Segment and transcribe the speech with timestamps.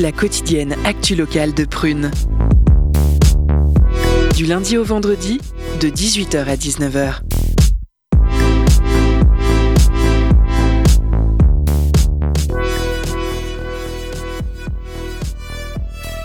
[0.00, 2.10] La quotidienne actu locale de Prune.
[4.34, 5.40] Du lundi au vendredi,
[5.80, 7.20] de 18h à 19h.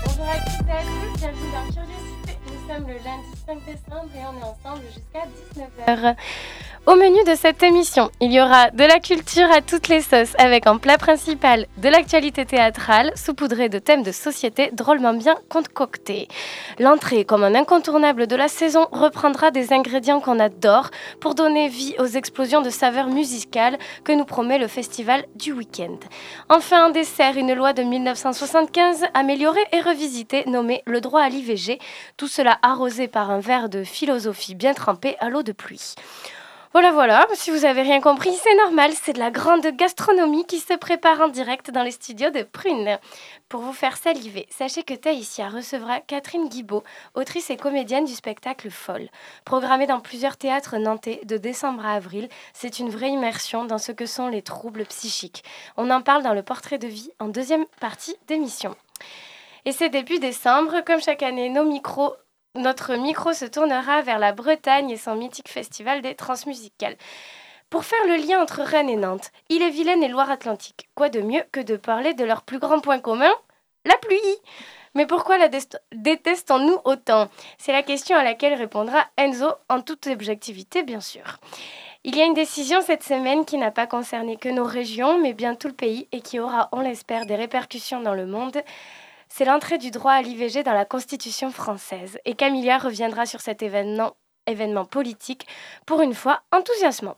[0.04, 2.34] Bonjour à toutes et à tous, bienvenue dans Curiosité.
[2.48, 5.28] Nous sommes le lundi 5 décembre et on est ensemble jusqu'à
[5.86, 6.16] 19h.
[6.86, 10.36] Au menu de cette émission, il y aura de la culture à toutes les sauces
[10.38, 16.28] avec en plat principal de l'actualité théâtrale saupoudrée de thèmes de société drôlement bien concoctés.
[16.80, 20.90] L'entrée, comme un incontournable de la saison, reprendra des ingrédients qu'on adore
[21.22, 25.98] pour donner vie aux explosions de saveurs musicales que nous promet le festival du week-end.
[26.50, 31.80] Enfin, un dessert, une loi de 1975 améliorée et revisitée nommée le droit à l'IVG,
[32.18, 35.96] tout cela arrosé par un verre de philosophie bien trempé à l'eau de pluie.
[36.74, 40.58] Voilà, voilà, si vous avez rien compris, c'est normal, c'est de la grande gastronomie qui
[40.58, 42.98] se prépare en direct dans les studios de Prune.
[43.48, 46.82] Pour vous faire saliver, sachez que Taïsia recevra Catherine Guibaud,
[47.14, 49.10] autrice et comédienne du spectacle Folle.
[49.46, 53.92] Programmée dans plusieurs théâtres nantais de décembre à avril, c'est une vraie immersion dans ce
[53.92, 55.44] que sont les troubles psychiques.
[55.78, 58.76] On en parle dans le portrait de vie en deuxième partie d'émission.
[59.66, 62.16] Et c'est début décembre, comme chaque année, nos micros
[62.56, 66.98] notre micro se tournera vers la Bretagne et son mythique festival des transmusicales.
[67.70, 71.60] Pour faire le lien entre Rennes et Nantes, Ille-et-Vilaine et Loire-Atlantique, quoi de mieux que
[71.60, 73.32] de parler de leur plus grand point commun
[73.86, 74.20] La pluie
[74.94, 75.50] Mais pourquoi la
[75.92, 77.30] détestons-nous autant?
[77.58, 81.40] C'est la question à laquelle répondra Enzo en toute objectivité, bien sûr.
[82.04, 85.34] Il y a une décision cette semaine qui n'a pas concerné que nos régions, mais
[85.34, 88.62] bien tout le pays et qui aura, on l'espère, des répercussions dans le monde
[89.36, 92.20] c'est l'entrée du droit à l'IVG dans la Constitution française.
[92.24, 94.12] Et Camilla reviendra sur cet événement,
[94.46, 95.48] événement politique,
[95.88, 97.16] pour une fois enthousiasmant.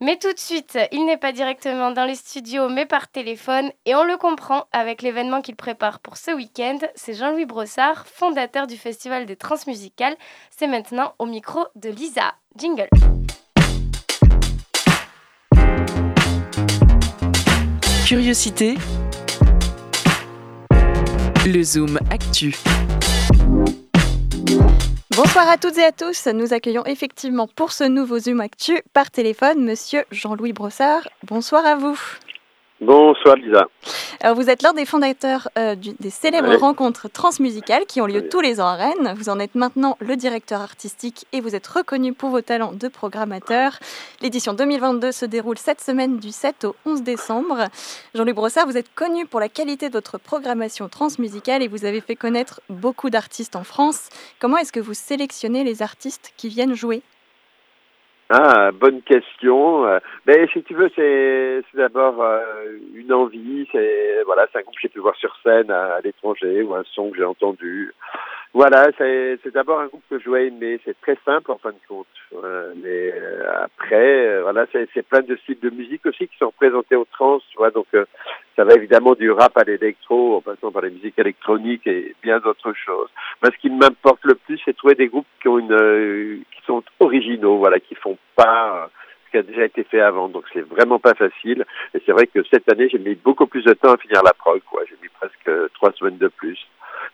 [0.00, 3.96] Mais tout de suite, il n'est pas directement dans les studios, mais par téléphone, et
[3.96, 6.78] on le comprend avec l'événement qu'il prépare pour ce week-end.
[6.94, 10.16] C'est Jean-Louis Brossard, fondateur du Festival des Transmusicales.
[10.56, 12.34] C'est maintenant au micro de Lisa.
[12.56, 12.88] Jingle.
[18.06, 18.76] Curiosité
[21.46, 22.54] le Zoom Actu.
[25.16, 26.28] Bonsoir à toutes et à tous.
[26.28, 31.08] Nous accueillons effectivement pour ce nouveau Zoom Actu par téléphone Monsieur Jean-Louis Brossard.
[31.24, 31.98] Bonsoir à vous.
[32.82, 33.68] Bonsoir Lisa.
[34.20, 38.28] Alors vous êtes l'un des fondateurs euh, du, des célèbres rencontres transmusicales qui ont lieu
[38.28, 39.14] tous les ans à Rennes.
[39.16, 42.88] Vous en êtes maintenant le directeur artistique et vous êtes reconnu pour vos talents de
[42.88, 43.78] programmateur.
[44.20, 47.68] L'édition 2022 se déroule cette semaine du 7 au 11 décembre.
[48.16, 52.00] Jean-Louis Brossard, vous êtes connu pour la qualité de votre programmation transmusicale et vous avez
[52.00, 54.08] fait connaître beaucoup d'artistes en France.
[54.40, 57.02] Comment est-ce que vous sélectionnez les artistes qui viennent jouer?
[58.34, 59.84] Ah, bonne question.
[60.26, 62.40] Mais ben, si tu veux, c'est d'abord euh,
[62.94, 63.68] une envie.
[63.72, 66.82] C'est voilà, c'est un groupe que j'ai pu voir sur scène à, l'étranger ou un
[66.94, 67.92] son que j'ai entendu.
[68.54, 70.78] Voilà, c'est d'abord un groupe que je dois aimer.
[70.84, 72.06] C'est très simple en fin de compte.
[72.82, 76.96] mais euh, après, euh, voilà, c'est plein de styles de musique aussi qui sont représentés
[76.96, 77.38] au trans.
[77.50, 77.86] Tu vois, donc
[78.56, 82.40] ça va évidemment du rap à l'électro, en passant par les musiques électroniques et bien
[82.40, 83.08] d'autres choses.
[83.42, 86.82] Mais ce qui m'importe le plus, c'est trouver des groupes qui ont une, qui sont
[87.00, 88.90] originaux, voilà, qui font pas
[89.32, 90.28] qui a déjà été fait avant.
[90.28, 91.64] Donc c'est vraiment pas facile.
[91.94, 94.32] Et c'est vrai que cette année, j'ai mis beaucoup plus de temps à finir la
[94.32, 94.82] prog, quoi.
[94.88, 96.58] J'ai mis presque trois semaines de plus.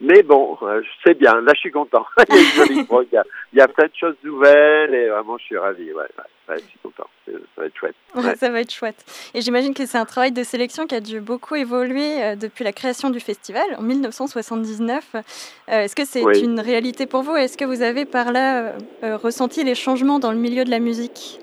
[0.00, 1.40] Mais bon, euh, c'est bien.
[1.40, 2.04] Là, je suis content.
[2.28, 3.06] il y a une jolie prog.
[3.52, 5.92] Il y, a, plein de choses nouvelles et vraiment, je suis ravi.
[5.92, 6.04] Ouais,
[6.48, 7.08] ouais, je suis content.
[7.26, 7.94] Ça va être chouette.
[8.14, 8.36] Ouais.
[8.36, 9.04] ça va être chouette.
[9.34, 12.64] Et j'imagine que c'est un travail de sélection qui a dû beaucoup évoluer euh, depuis
[12.64, 15.14] la création du festival en 1979.
[15.14, 15.20] Euh,
[15.68, 17.36] Est-ce que c'est une réalité pour vous?
[17.36, 20.78] Est-ce que vous avez par là euh, ressenti les changements dans le milieu de la
[20.78, 21.40] musique?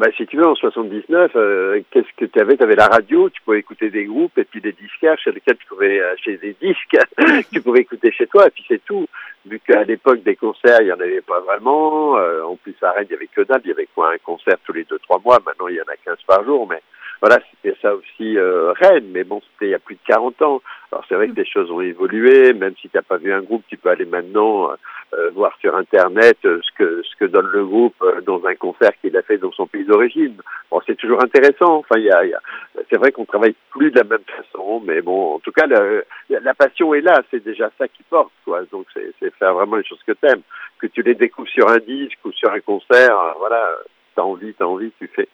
[0.00, 3.28] Bah, si tu veux, en 79, euh, qu'est-ce que tu avais Tu avais la radio,
[3.28, 6.56] tu pouvais écouter des groupes et puis des disquaires chez lesquels tu pouvais acheter des
[6.58, 6.96] disques,
[7.52, 9.06] tu pouvais écouter chez toi et puis c'est tout.
[9.44, 12.16] Vu qu'à l'époque des concerts, il n'y en avait pas vraiment.
[12.16, 13.60] Euh, en plus, à Rennes, il y avait que dalle.
[13.64, 15.38] Il y avait quoi Un concert tous les deux, trois mois.
[15.44, 16.66] Maintenant, il y en a 15 par jour.
[16.66, 16.80] Mais
[17.20, 19.10] voilà, c'était ça aussi euh, Rennes.
[19.12, 20.62] Mais bon, c'était il y a plus de 40 ans.
[20.92, 22.52] Alors c'est vrai que les choses ont évolué.
[22.52, 24.70] Même si tu n'as pas vu un groupe, tu peux aller maintenant
[25.12, 28.54] euh, voir sur Internet euh, ce que ce que donne le groupe euh, dans un
[28.54, 30.36] concert qu'il a fait dans son pays d'origine.
[30.70, 31.78] Bon, c'est toujours intéressant.
[31.78, 32.40] Enfin, il y a, y a
[32.88, 36.02] c'est vrai qu'on travaille plus de la même façon, mais bon, en tout cas, la,
[36.28, 37.22] la passion est là.
[37.32, 38.62] C'est déjà ça qui porte, quoi.
[38.70, 40.42] Donc, c'est faire vraiment les choses que t'aimes.
[40.78, 43.68] Que tu les découvres sur un disque ou sur un concert, voilà,
[44.14, 45.28] t'as envie, t'as envie, tu fais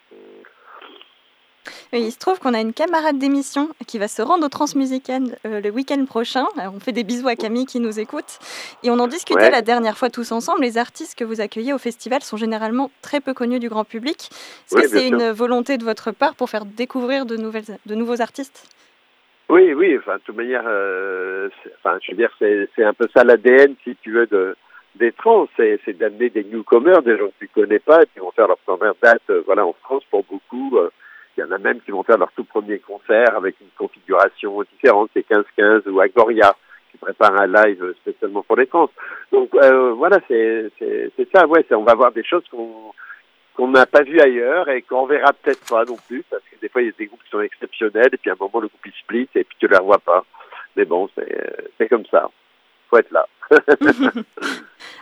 [1.93, 5.61] il se trouve qu'on a une camarade d'émission qui va se rendre au Transmusicales euh,
[5.61, 6.47] le week-end prochain.
[6.57, 8.39] on fait des bisous à Camille qui nous écoute.
[8.83, 10.63] Et on en discutait la dernière fois tous ensemble.
[10.63, 14.31] Les artistes que vous accueillez au festival sont généralement très peu connus du grand public.
[14.71, 18.21] Est-ce que c'est une volonté de votre part pour faire découvrir de, nouvelles, de nouveaux
[18.21, 18.69] artistes?
[19.49, 21.49] Oui, oui, enfin, de toute manière, euh,
[21.79, 24.57] enfin, je veux dire, c'est un peu ça l'ADN, si tu veux, de,
[24.97, 28.33] des trans, c'est d'amener des newcomers, des gens que tu connais pas, et qui vont
[28.33, 30.77] faire leur première date, euh, voilà, en France pour beaucoup.
[30.77, 30.91] Euh,
[31.37, 34.63] il y en a même qui vont faire leur tout premier concert avec une configuration
[34.63, 36.55] différente, c'est 15-15 ou Agoria
[36.91, 38.91] qui prépare un live spécialement pour les trans.
[39.33, 39.51] Donc
[39.97, 40.71] voilà, c'est
[41.35, 45.33] ça, ouais, on va voir des choses qu'on n'a pas vu ailleurs et qu'on verra
[45.33, 47.41] peut-être pas non plus, parce que des fois il y a des groupes qui sont
[47.41, 49.99] exceptionnels et puis à un moment le groupe il split et puis tu les revois
[49.99, 50.25] pas.
[50.77, 51.09] Mais bon,
[51.79, 52.31] c'est comme ça.
[52.89, 53.27] Faut être là.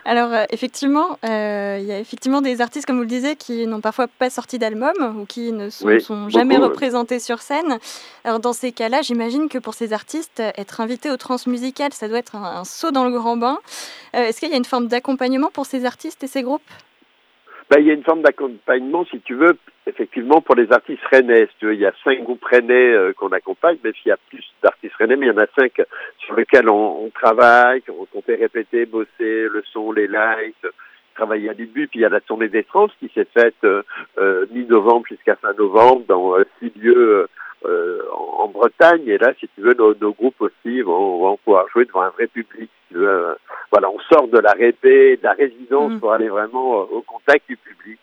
[0.05, 3.67] Alors euh, effectivement, euh, il y a effectivement des artistes, comme vous le disiez, qui
[3.67, 7.79] n'ont parfois pas sorti d'album ou qui ne sont, jamais représentés sur scène.
[8.25, 12.19] Alors dans ces cas-là, j'imagine que pour ces artistes, être invité au transmusical, ça doit
[12.19, 13.59] être un, saut dans le grand bain.
[14.15, 16.63] Euh, est-ce qu'il y a une forme d'accompagnement pour ces artistes et ces groupes?
[17.71, 19.57] Ben, il y a une forme d'accompagnement, si tu veux,
[19.87, 21.49] effectivement, pour les artistes rennais.
[21.59, 24.19] tu veux, il y a cinq groupes rennais euh, qu'on accompagne, même s'il y a
[24.29, 25.81] plus d'artistes rennais, mais il y en a cinq
[26.19, 30.67] sur lesquels on, travaille, qu'on fait répéter, bosser le son, les lights,
[31.15, 31.87] travailler à début.
[31.89, 33.83] Puis il y a la tournée des trans qui s'est faite euh,
[34.19, 37.29] euh mi-novembre jusqu'à fin novembre dans euh, six lieux
[37.67, 39.03] euh, en, Bretagne.
[39.07, 42.11] Et là, si tu veux, nos, nos groupes aussi vont, vont, pouvoir jouer devant un
[42.11, 42.71] vrai public.
[42.95, 43.35] Euh,
[43.73, 46.01] voilà, on sort de la répé, de la résidence mm.
[46.01, 47.99] pour aller vraiment au contact du public.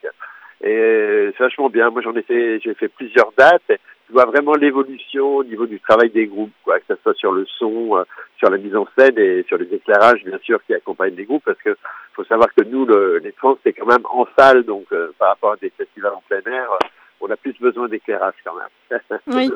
[0.64, 1.90] Et c'est vachement bien.
[1.90, 3.64] Moi, j'en ai fait, j'ai fait plusieurs dates.
[3.68, 7.32] Tu vois vraiment l'évolution au niveau du travail des groupes, quoi, que ce soit sur
[7.32, 8.04] le son,
[8.38, 11.44] sur la mise en scène et sur les éclairages, bien sûr, qui accompagnent les groupes,
[11.46, 11.78] parce que
[12.14, 14.88] faut savoir que nous, le, les trans, c'est quand même en salle, donc
[15.18, 16.68] par rapport à des festivals en plein air,
[17.22, 19.00] on a plus besoin d'éclairage quand même.
[19.28, 19.50] oui.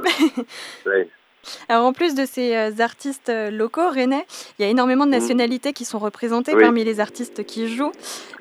[1.70, 4.26] Alors en plus de ces euh, artistes euh, locaux rennais,
[4.58, 5.20] il y a énormément de mmh.
[5.20, 7.92] nationalités qui sont représentées parmi les artistes qui jouent.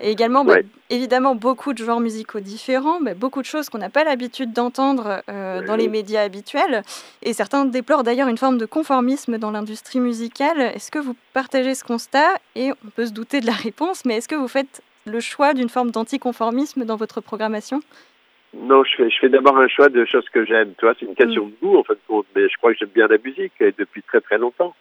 [0.00, 0.56] Et également, bah,
[0.90, 5.22] évidemment, beaucoup de genres musicaux différents, bah, beaucoup de choses qu'on n'a pas l'habitude d'entendre
[5.28, 6.82] euh, dans les médias habituels.
[7.22, 10.60] Et certains déplorent d'ailleurs une forme de conformisme dans l'industrie musicale.
[10.60, 12.34] Est-ce que vous partagez ce constat?
[12.54, 15.54] Et on peut se douter de la réponse, mais est-ce que vous faites le choix
[15.54, 17.80] d'une forme d'anticonformisme dans votre programmation?
[18.62, 20.72] Non, je fais, je fais d'abord un choix de choses que j'aime.
[20.78, 21.50] Tu vois, c'est une question mm.
[21.50, 21.98] de goût en fait.
[22.36, 24.74] Mais je crois que j'aime bien la musique et depuis très très longtemps.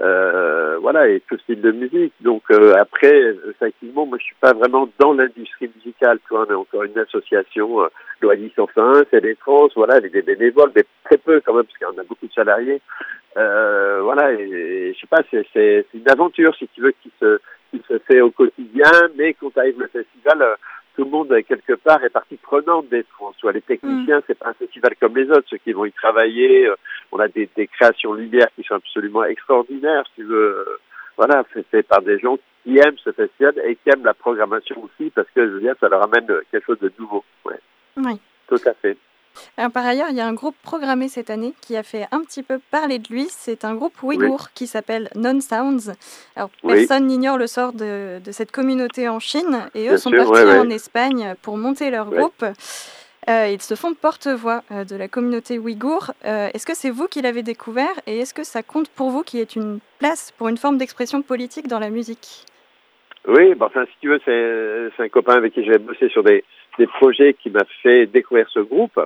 [0.00, 2.12] Euh, voilà, et tout style de musique.
[2.20, 6.18] Donc euh, après, effectivement, moi je suis pas vraiment dans l'industrie musicale.
[6.20, 7.88] Tu vois, on est encore une association, euh,
[8.20, 11.64] l'OADI sans fin, c'est des trans, voilà, avec des bénévoles, mais très peu quand même,
[11.64, 12.80] parce qu'on a beaucoup de salariés.
[13.36, 17.38] Euh, voilà, et, je sais pas, c'est, c'est, une aventure, si tu veux, qui se,
[17.70, 20.54] qui se fait au quotidien, mais quand tu arrives au festival, euh,
[20.98, 23.32] tout le monde quelque part est partie prenante des trans.
[23.38, 24.22] Soit les techniciens, mm.
[24.26, 26.66] c'est pas un festival comme les autres, ceux qui vont y travailler.
[26.66, 26.74] Euh,
[27.12, 30.02] on a des, des créations lumière qui sont absolument extraordinaires.
[30.08, 30.66] Si tu veux,
[31.16, 34.82] voilà, c'est fait par des gens qui aiment ce festival et qui aiment la programmation
[34.82, 37.24] aussi, parce que je veux dire, ça leur amène quelque chose de nouveau.
[37.44, 37.60] Ouais.
[37.96, 38.20] Oui.
[38.48, 38.96] Tout à fait
[39.72, 42.42] par ailleurs, il y a un groupe programmé cette année qui a fait un petit
[42.42, 43.26] peu parler de lui.
[43.30, 45.92] C'est un groupe ouïghour qui s'appelle Non Sounds.
[46.36, 50.70] Alors, personne n'ignore le sort de, cette communauté en Chine et eux sont partis en
[50.70, 52.44] Espagne pour monter leur groupe.
[53.28, 56.12] Euh, ils se font porte-voix euh, de la communauté ouïghour.
[56.24, 59.22] Euh, est-ce que c'est vous qui l'avez découvert et est-ce que ça compte pour vous
[59.22, 62.46] qu'il y ait une place pour une forme d'expression politique dans la musique?
[63.26, 66.42] Oui, bah, enfin, si tu veux, c'est un copain avec qui j'ai bossé sur des,
[66.78, 68.98] des projets qui m'a fait découvrir ce groupe.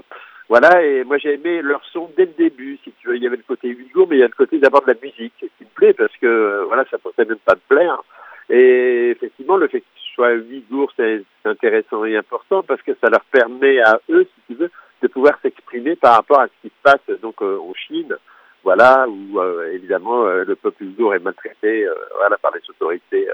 [0.49, 3.17] Voilà, et moi j'ai aimé leur son dès le début, si tu veux.
[3.17, 4.99] Il y avait le côté Hugo, mais il y a le côté d'abord de la
[5.03, 8.03] musique qui me plaît parce que, euh, voilà, ça pourrait même pas me plaire.
[8.51, 13.09] Et effectivement, le fait que ce soit Ouïghour, c'est intéressant et important parce que ça
[13.09, 16.69] leur permet à eux, si tu veux, de pouvoir s'exprimer par rapport à ce qui
[16.69, 18.15] se passe donc euh, en Chine,
[18.63, 21.87] voilà, où euh, évidemment le peuple ouïghour est maltraité,
[22.19, 23.27] voilà, par les autorités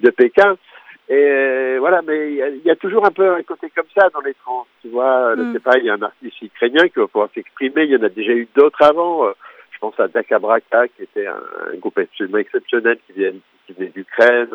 [0.00, 0.56] de Pékin.
[1.08, 4.20] Et euh, voilà, mais il y, a toujours un peu un côté comme ça dans
[4.20, 5.36] les trans, tu vois.
[5.36, 5.52] Mm.
[5.52, 7.84] C'est pas, il y a un artiste ukrainien qui va pouvoir s'exprimer.
[7.84, 9.26] Il y en a déjà eu d'autres avant.
[9.26, 9.32] Euh,
[9.70, 13.32] je pense à Dakabraka, qui était un, groupe absolument exceptionnel qui vient
[13.66, 14.48] qui venait d'Ukraine.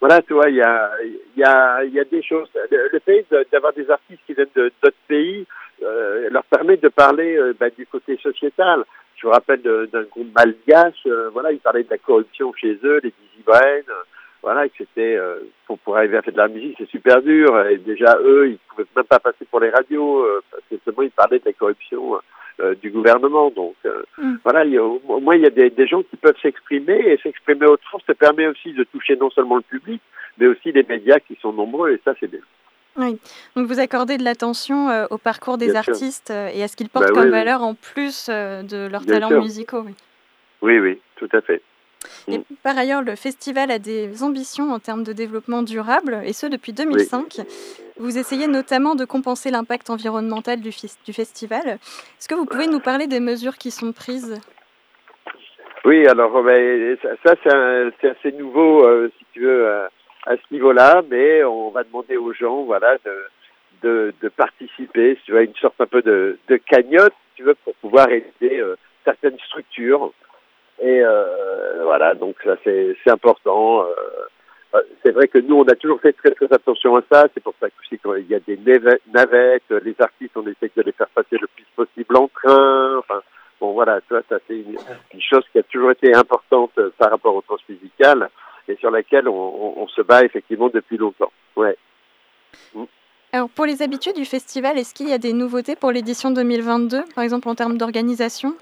[0.00, 2.48] Voilà, tu vois, il y a, il y a, il y a des choses.
[2.70, 5.46] Le, fait d'avoir des artistes qui viennent d'autres pays
[5.82, 8.84] euh, leur permet de parler euh, bah, du côté sociétal.
[9.16, 11.06] Je me rappelle d'un groupe malgache.
[11.32, 13.82] voilà, ils parlaient de la corruption chez eux, les Dizzy Brain
[14.42, 17.66] voilà, que c'était euh, pour, pour arriver à faire de la musique, c'est super dur.
[17.68, 21.02] Et déjà eux, ils pouvaient même pas passer pour les radios euh, parce que seulement
[21.02, 22.18] ils parlaient de la corruption
[22.60, 23.50] euh, du gouvernement.
[23.50, 23.76] Donc
[24.18, 24.34] mm.
[24.42, 26.98] voilà, il y a, au moins il y a des, des gens qui peuvent s'exprimer
[26.98, 30.02] et s'exprimer autrement, ça permet aussi de toucher non seulement le public,
[30.38, 32.40] mais aussi les médias qui sont nombreux et ça c'est bien.
[32.96, 33.18] Oui,
[33.56, 37.22] donc vous accordez de l'attention au parcours des artistes et à ce qu'ils portent bah
[37.22, 39.82] comme valeur en plus de leurs talents musicaux.
[39.86, 39.94] Oui.
[40.60, 41.62] oui, oui, tout à fait.
[42.28, 42.44] Et mm.
[42.62, 46.72] par ailleurs, le festival a des ambitions en termes de développement durable, et ce depuis
[46.72, 47.40] 2005.
[47.98, 50.70] Vous essayez notamment de compenser l'impact environnemental du,
[51.04, 51.62] du festival.
[51.66, 54.40] Est-ce que vous pouvez nous parler des mesures qui sont prises?
[55.84, 56.32] Oui, alors
[57.24, 58.86] ça, c'est assez nouveau,
[59.18, 59.68] si tu veux,
[60.26, 62.96] à ce niveau-là, mais on va demander aux gens, voilà,
[63.82, 67.56] de, de, participer, tu vois, une sorte un peu de, de cagnotte, si tu veux,
[67.64, 68.62] pour pouvoir aider
[69.04, 70.12] certaines structures.
[70.82, 71.02] Et
[71.84, 73.86] voilà, donc ça c'est important.
[74.74, 77.26] Euh, c'est vrai que nous, on a toujours fait très très attention à ça.
[77.34, 78.58] C'est pour ça que quand y a des
[79.12, 82.96] navettes, les artistes, on essaie de les faire passer le plus possible en train.
[82.98, 83.20] Enfin,
[83.60, 84.76] bon voilà, ça, c'est une,
[85.20, 88.30] chose qui a toujours été importante euh, par rapport au transmusical
[88.68, 91.32] et sur laquelle on, se bat effectivement depuis longtemps.
[91.56, 91.76] Ouais.
[92.74, 92.84] Mm.
[93.32, 97.02] Alors pour les habitués du festival, est-ce qu'il y a des nouveautés pour l'édition 2022,
[97.14, 98.54] par exemple en termes d'organisation?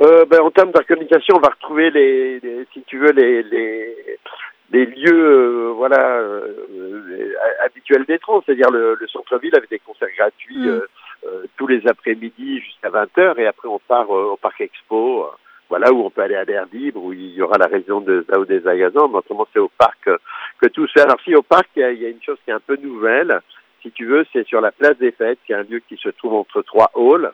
[0.00, 4.18] Euh, ben, en termes d'organisation, on va retrouver les, les, si tu veux, les, les,
[4.70, 10.08] des lieux euh, voilà euh, euh, habituels des trans, c'est-à-dire le, centre-ville avec des concerts
[10.16, 10.82] gratuits mm.
[11.56, 15.28] tous les après-midi jusqu'à 20h et après on part au parc expo
[15.68, 18.24] voilà où on peut aller à l'air libre où il y aura la région de
[18.30, 20.08] Zao des Agazans mais autrement c'est au parc
[20.60, 22.54] que tout se fait alors si au parc il y, a, une chose qui est
[22.54, 23.40] un peu nouvelle
[23.82, 25.38] si tu veux c'est sur la place des fêtes.
[25.46, 27.32] Qui est un lieu qui se trouve entre trois halls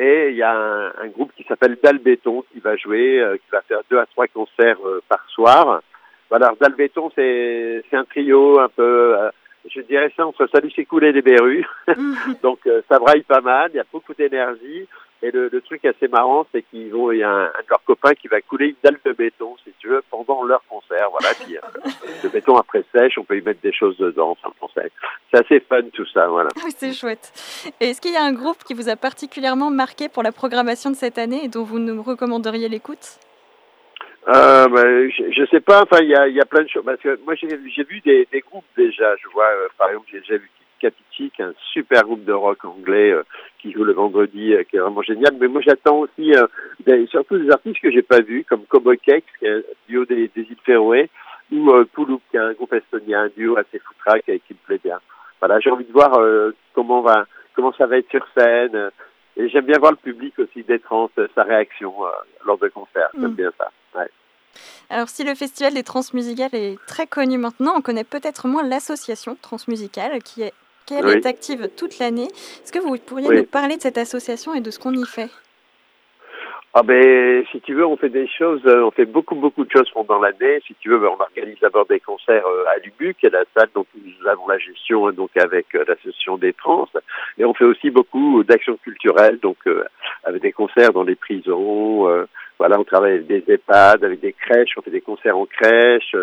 [0.00, 3.80] et il y a un, groupe qui s'appelle Dalbéton qui va jouer, qui va faire
[3.90, 4.78] deux à trois concerts
[5.08, 5.82] par soir.
[6.30, 9.30] Voilà, Dalbéton, c'est un trio un peu, euh,
[9.68, 11.66] je dirais ça, entre Salut c'est coulé des berrues.
[12.42, 14.86] Donc euh, ça braille pas mal, il y a beaucoup d'énergie.
[15.22, 17.84] Et le, le, truc assez marrant, c'est qu'ils vont, il y a un, de leurs
[17.84, 21.10] copains qui va couler une dalle de béton, si tu veux, pendant leur concert.
[21.10, 21.90] Voilà, puis euh,
[22.22, 24.36] le béton après sèche, on peut y mettre des choses dedans.
[24.42, 24.50] Enfin,
[25.30, 26.48] c'est assez fun tout ça, voilà.
[26.64, 27.32] Oui, c'est chouette.
[27.80, 30.90] Et est-ce qu'il y a un groupe qui vous a particulièrement marqué pour la programmation
[30.90, 33.18] de cette année et dont vous nous recommanderiez l'écoute?
[34.28, 36.84] Euh, ben, je, je, sais pas, enfin, il y a, y a plein de choses.
[36.84, 39.16] Parce que moi, j'ai vu des, des, groupes déjà.
[39.16, 43.10] Je vois, euh, par exemple, j'ai déjà vu Capitic, un super groupe de rock anglais
[43.10, 43.22] euh,
[43.58, 45.34] qui joue le vendredi, euh, qui est vraiment génial.
[45.40, 46.32] Mais moi, j'attends aussi
[46.86, 50.04] des, surtout des artistes que j'ai pas vus, comme Cowboy Cakes, qui est un duo
[50.04, 51.10] des, des îles Féroé,
[51.52, 54.80] ou Pouloup, qui est un groupe estonien, un duo assez foutraque et qui me plaît
[54.82, 54.98] bien.
[55.40, 56.18] Voilà, j'ai envie de voir
[56.74, 58.90] comment va, comment ça va être sur scène.
[59.36, 61.92] et j'aime bien voir le public aussi des trans, sa réaction
[62.46, 63.10] lors de concerts.
[63.14, 63.34] J'aime mm.
[63.34, 63.70] bien ça.
[63.96, 64.10] Ouais.
[64.88, 69.36] Alors si le festival des transmusicales est très connu maintenant, on connaît peut-être moins l'association
[69.40, 70.52] transmusicale qui est,
[70.92, 72.28] est active toute l'année.
[72.62, 75.30] Est-ce que vous pourriez nous parler de cette association et de ce qu'on y fait?
[76.72, 79.70] Ah ben, si tu veux, on fait des choses, euh, on fait beaucoup beaucoup de
[79.72, 80.60] choses pendant l'année.
[80.68, 83.42] Si tu veux, ben, on organise d'abord des concerts euh, à l'UBU, qui est la
[83.56, 86.86] salle dont nous avons la gestion hein, donc avec euh, l'association des trans.
[87.38, 89.56] Et on fait aussi beaucoup d'actions culturelles, donc
[90.22, 92.06] avec des concerts dans les prisons,
[92.58, 96.14] voilà, on travaille avec des EHPAD, avec des crèches, on fait des concerts en crèche.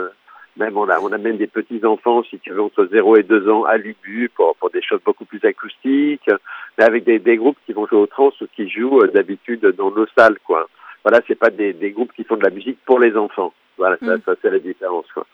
[0.58, 3.50] Même on a, on même des petits enfants, si tu veux, entre 0 et 2
[3.50, 6.30] ans à l'UBU pour, pour des choses beaucoup plus acoustiques,
[6.78, 9.66] mais avec des, des groupes qui vont jouer au trans ou qui jouent euh, d'habitude
[9.78, 10.68] dans nos salles, quoi.
[11.04, 13.54] Voilà, c'est pas des, des groupes qui font de la musique pour les enfants.
[13.78, 14.22] Voilà, ça, mm.
[14.26, 15.26] ça c'est la différence, quoi.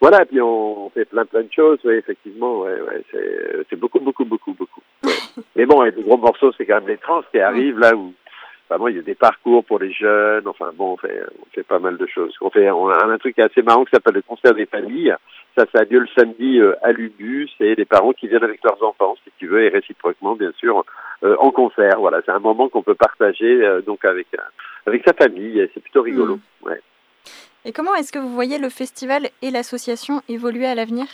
[0.00, 3.04] Voilà, puis on, fait plein plein de choses, oui, effectivement, ouais, ouais,
[3.70, 4.82] c'est beaucoup, beaucoup, beaucoup, beaucoup.
[5.54, 8.12] Mais bon, les gros morceaux, c'est quand même les trans qui arrivent là où
[8.88, 10.46] il y a des parcours pour les jeunes.
[10.46, 12.34] Enfin bon, on fait, on fait pas mal de choses.
[12.40, 15.14] On fait on a un truc assez marrant qui s'appelle le concert des familles.
[15.56, 17.48] Ça, ça a lieu le samedi euh, à l'UBU.
[17.58, 20.84] C'est les parents qui viennent avec leurs enfants, si tu veux, et réciproquement, bien sûr,
[21.22, 22.00] euh, en concert.
[22.00, 24.28] Voilà, c'est un moment qu'on peut partager euh, donc avec
[24.86, 25.68] avec sa famille.
[25.74, 26.36] C'est plutôt rigolo.
[26.36, 26.68] Mmh.
[26.68, 26.80] Ouais.
[27.64, 31.06] Et comment est-ce que vous voyez le festival et l'association évoluer à l'avenir?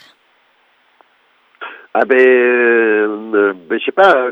[1.95, 4.31] Ah ben, euh, ben, je sais pas.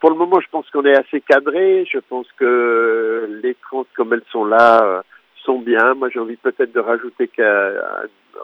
[0.00, 1.86] pour le moment, je pense qu'on est assez cadré.
[1.90, 5.02] Je pense que les trans comme elles sont là euh,
[5.44, 5.94] sont bien.
[5.94, 7.30] Moi, j'ai envie peut-être de rajouter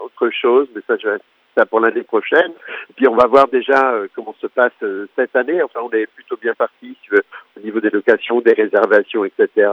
[0.02, 1.08] autre chose, mais ça, je
[1.56, 2.52] ça pour l'année prochaine.
[2.96, 4.72] Puis on va voir déjà euh, comment se passe
[5.16, 5.62] cette année.
[5.62, 7.24] Enfin, on est plutôt bien parti veux,
[7.56, 9.70] au niveau des locations, des réservations, etc.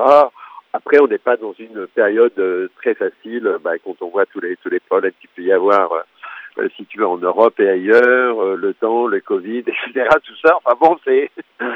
[0.72, 3.58] Après, on n'est pas dans une période très facile.
[3.64, 6.06] Bah, quand on voit tous les tous les problèmes qu'il peut y avoir
[6.58, 10.36] euh, si tu veux, en Europe et ailleurs, euh, le temps, le Covid, etc., tout
[10.44, 10.58] ça.
[10.58, 11.32] Enfin bon, c'est...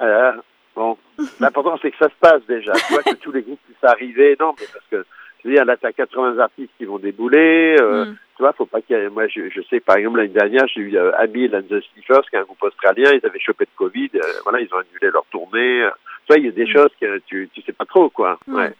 [0.00, 0.30] Euh,
[0.76, 0.96] bon,
[1.40, 2.70] l'important, c'est que ça se passe déjà.
[2.72, 4.36] Tu vois, que tous les groupes puissent arriver.
[4.38, 5.04] Non, mais parce que,
[5.40, 7.74] tu veux là, tu as 80 artistes qui vont débouler.
[7.80, 8.14] Mm.
[8.36, 9.08] Tu vois, faut pas qu'il y ait...
[9.08, 12.22] Moi, je, je sais, par exemple, l'année dernière, j'ai eu euh, Abil and the Sniffers,
[12.30, 13.10] qui est un groupe australien.
[13.12, 14.10] Ils avaient chopé de Covid.
[14.44, 15.84] voilà, ils ont annulé leur tournée.
[16.26, 16.72] Tu vois, il y a des mm.
[16.72, 18.38] choses que tu, tu sais pas trop, quoi.
[18.46, 18.54] Mm.
[18.54, 18.72] Ouais.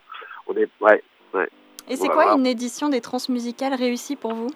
[0.47, 0.69] On est...
[0.81, 1.03] Ouais,
[1.35, 1.49] ouais.
[1.89, 4.51] Et c'est quoi une édition des transmusicales réussie pour vous?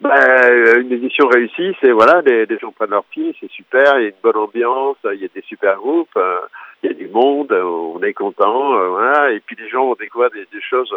[0.00, 4.02] Ben, une édition réussie, c'est voilà, des, des gens prennent leurs pieds, c'est super, il
[4.02, 6.40] y a une bonne ambiance, il y a des super groupes, euh,
[6.82, 9.94] il y a du monde, on est content, euh, voilà, et puis les gens ont
[9.94, 10.92] découvert des, des choses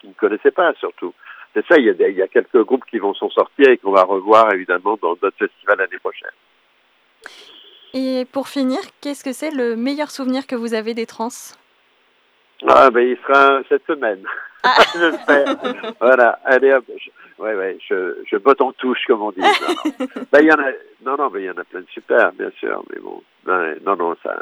[0.00, 1.12] qu'ils ne connaissaient pas surtout.
[1.54, 3.78] C'est ça, il y, a il y a quelques groupes qui vont s'en sortir et
[3.78, 6.30] qu'on va revoir évidemment dans d'autres festivals l'année prochaine.
[7.94, 11.28] Et pour finir, qu'est-ce que c'est le meilleur souvenir que vous avez des trans?
[12.66, 14.24] Ah, ben il sera cette semaine.
[14.64, 14.76] Ah.
[14.94, 15.56] J'espère.
[16.00, 16.84] voilà, allez hop.
[16.88, 19.40] Je, ouais, ouais, je, je botte en touche, comme on dit.
[19.40, 20.06] Non, non.
[20.32, 20.70] ben, il y en a,
[21.04, 23.22] non, non, mais il y en a plein de super, bien sûr, mais bon.
[23.46, 24.34] Non, non, ça.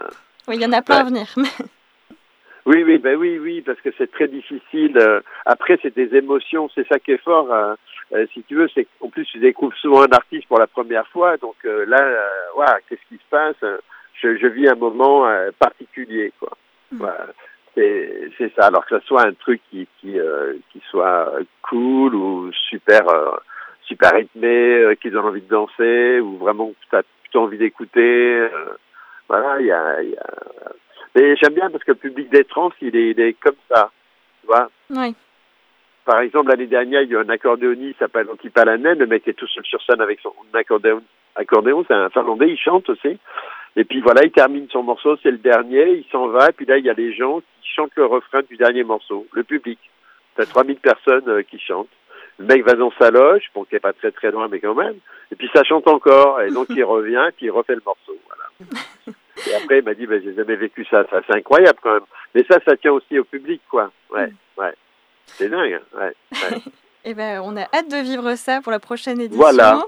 [0.47, 1.26] Oui, il y en a plein à venir.
[2.67, 4.97] oui, oui, ben oui, oui, parce que c'est très difficile.
[4.97, 7.52] Euh, après, c'est des émotions, c'est ça qui est fort.
[7.52, 7.76] Hein.
[8.12, 11.07] Euh, si tu veux, c'est qu'en plus, tu découvres souvent un artiste pour la première
[11.09, 12.00] fois, donc euh, là,
[12.55, 13.57] voilà, qu'est-ce qui se passe
[14.21, 15.26] je, je, vis un moment
[15.59, 16.50] particulier, quoi.
[16.93, 16.99] Mm.
[16.99, 17.26] Voilà
[17.75, 18.67] c'est ça.
[18.67, 23.37] Alors que ce soit un truc qui qui, euh, qui soit cool ou super euh,
[23.83, 28.49] super rythmé, euh, qui donne envie de danser ou vraiment tu as plutôt envie d'écouter.
[29.29, 30.26] Voilà, il y a, y a...
[31.14, 33.91] Mais j'aime bien parce que le public des trans, il est, il est comme ça,
[34.41, 34.71] tu vois.
[34.91, 35.14] Oui.
[36.05, 38.99] Par exemple, l'année dernière, il y a un accordéoniste qui s'appelle Antipalanen.
[38.99, 41.02] Le mec est tout seul sur scène avec son accordéon.
[41.37, 43.19] Accordéon, c'est un Finlandais, il chante aussi.
[43.76, 46.67] Et puis voilà, il termine son morceau, c'est le dernier, il s'en va, et puis
[46.67, 49.79] là, il y a les gens qui chantent le refrain du dernier morceau, le public.
[50.37, 51.88] T'as 3000 personnes euh, qui chantent.
[52.38, 54.75] Le mec va dans sa loge, bon, qui est pas très très loin, mais quand
[54.75, 54.97] même.
[55.31, 58.17] Et puis ça chante encore, et donc il revient, et puis il refait le morceau,
[58.26, 59.17] voilà.
[59.47, 62.07] Et après, il m'a dit, ben, j'ai jamais vécu ça, ça c'est incroyable quand même.
[62.35, 63.91] Mais ça, ça tient aussi au public, quoi.
[64.11, 64.75] Ouais, ouais.
[65.26, 65.99] C'est dingue, hein.
[65.99, 66.14] ouais.
[66.33, 66.59] ouais.
[67.04, 69.42] Eh ben, on a hâte de vivre ça pour la prochaine édition.
[69.42, 69.82] Voilà.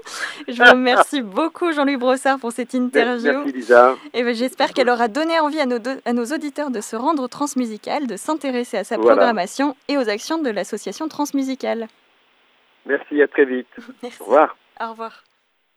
[0.47, 3.31] Je vous remercie beaucoup, Jean-Louis Brossard, pour cette interview.
[3.31, 3.95] Merci, Lisa.
[4.13, 7.23] Eh ben, j'espère qu'elle aura donné envie à nos, à nos auditeurs de se rendre
[7.23, 11.87] au Transmusical, de s'intéresser à sa programmation et aux actions de l'association Transmusicale.
[12.85, 13.67] Merci, à très vite.
[14.03, 14.21] Merci.
[14.21, 14.57] Au revoir.
[14.81, 15.23] Au revoir.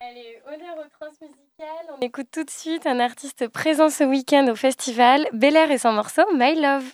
[0.01, 1.37] Allez, honneur au Transmusical.
[1.97, 5.79] On écoute tout de suite un artiste présent ce week-end au festival, Bel Air et
[5.79, 6.93] son morceau My Love.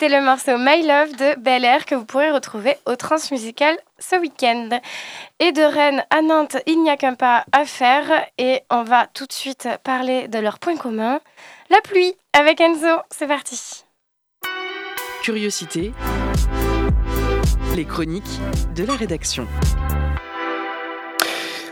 [0.00, 4.16] C'était le morceau My Love de Bel Air que vous pourrez retrouver au Transmusical ce
[4.16, 4.80] week-end.
[5.40, 9.08] Et de Rennes à Nantes, il n'y a qu'un pas à faire et on va
[9.12, 11.20] tout de suite parler de leur point commun,
[11.68, 13.02] la pluie avec Enzo.
[13.10, 13.84] C'est parti.
[15.22, 15.92] Curiosité,
[17.76, 18.40] les chroniques
[18.74, 19.46] de la rédaction.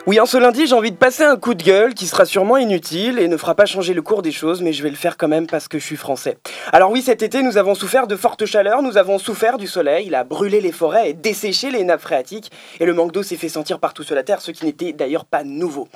[0.07, 2.57] Oui, en ce lundi, j'ai envie de passer un coup de gueule qui sera sûrement
[2.57, 5.19] inutile et ne fera pas changer le cours des choses, mais je vais le faire
[5.19, 6.39] quand même parce que je suis français.
[6.73, 10.07] Alors oui, cet été, nous avons souffert de fortes chaleurs, nous avons souffert du soleil,
[10.07, 13.37] il a brûlé les forêts et desséché les nappes phréatiques, et le manque d'eau s'est
[13.37, 15.89] fait sentir partout sur la Terre, ce qui n'était d'ailleurs pas nouveau.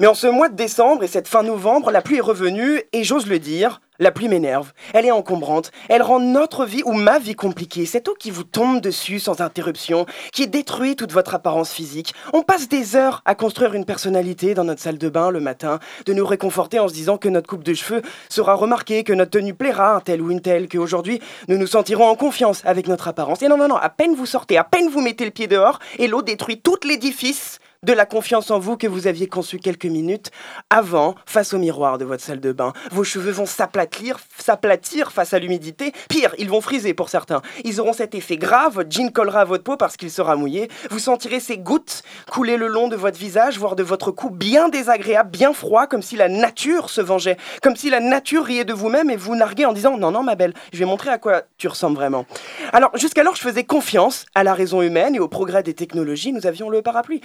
[0.00, 3.02] Mais en ce mois de décembre et cette fin novembre, la pluie est revenue et
[3.02, 4.72] j'ose le dire, la pluie m'énerve.
[4.94, 5.72] Elle est encombrante.
[5.88, 7.84] Elle rend notre vie ou ma vie compliquée.
[7.84, 12.14] Cette eau qui vous tombe dessus sans interruption, qui détruit toute votre apparence physique.
[12.32, 15.80] On passe des heures à construire une personnalité dans notre salle de bain le matin,
[16.06, 19.32] de nous réconforter en se disant que notre coupe de cheveux sera remarquée, que notre
[19.32, 23.08] tenue plaira un tel ou une telle, qu'aujourd'hui nous nous sentirons en confiance avec notre
[23.08, 23.42] apparence.
[23.42, 25.80] Et non, non, non, à peine vous sortez, à peine vous mettez le pied dehors,
[25.98, 29.84] et l'eau détruit tout l'édifice de la confiance en vous que vous aviez conçu quelques
[29.84, 30.32] minutes
[30.68, 32.72] avant face au miroir de votre salle de bain.
[32.90, 35.92] Vos cheveux vont s'aplatir, s'aplatir face à l'humidité.
[36.08, 37.40] Pire, ils vont friser pour certains.
[37.62, 40.68] Ils auront cet effet grave, votre jean collera à votre peau parce qu'il sera mouillé.
[40.90, 44.68] Vous sentirez ces gouttes couler le long de votre visage, voire de votre cou, bien
[44.68, 48.72] désagréable, bien froid, comme si la nature se vengeait, comme si la nature riait de
[48.72, 51.42] vous-même et vous narguait en disant non, non, ma belle, je vais montrer à quoi
[51.58, 52.26] tu ressembles vraiment.
[52.72, 56.32] Alors, jusqu'alors, je faisais confiance à la raison humaine et au progrès des technologies.
[56.32, 57.20] Nous avions le parapluie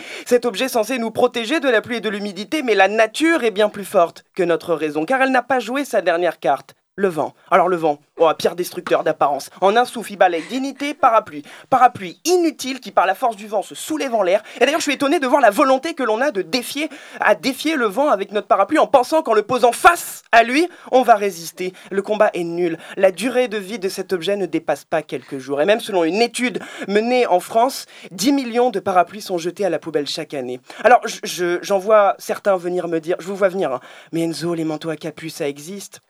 [0.45, 3.69] objet censé nous protéger de la pluie et de l'humidité, mais la nature est bien
[3.69, 6.75] plus forte que notre raison, car elle n'a pas joué sa dernière carte.
[6.95, 7.33] Le vent.
[7.49, 9.49] Alors le vent, oh, pire destructeur d'apparence.
[9.61, 11.41] En un souffle, il balaye dignité, parapluie.
[11.71, 14.43] Parapluie inutile qui, par la force du vent, se soulève en l'air.
[14.57, 17.33] Et d'ailleurs, je suis étonné de voir la volonté que l'on a de défier, à
[17.33, 21.01] défier le vent avec notre parapluie en pensant qu'en le posant face à lui, on
[21.01, 21.73] va résister.
[21.89, 22.77] Le combat est nul.
[22.95, 25.61] La durée de vie de cet objet ne dépasse pas quelques jours.
[25.61, 29.71] Et même selon une étude menée en France, 10 millions de parapluies sont jetés à
[29.71, 30.59] la poubelle chaque année.
[30.83, 33.79] Alors, j'en vois certains venir me dire, je vous vois venir, hein,
[34.11, 36.01] mais Enzo, les manteaux à capuce, ça existe?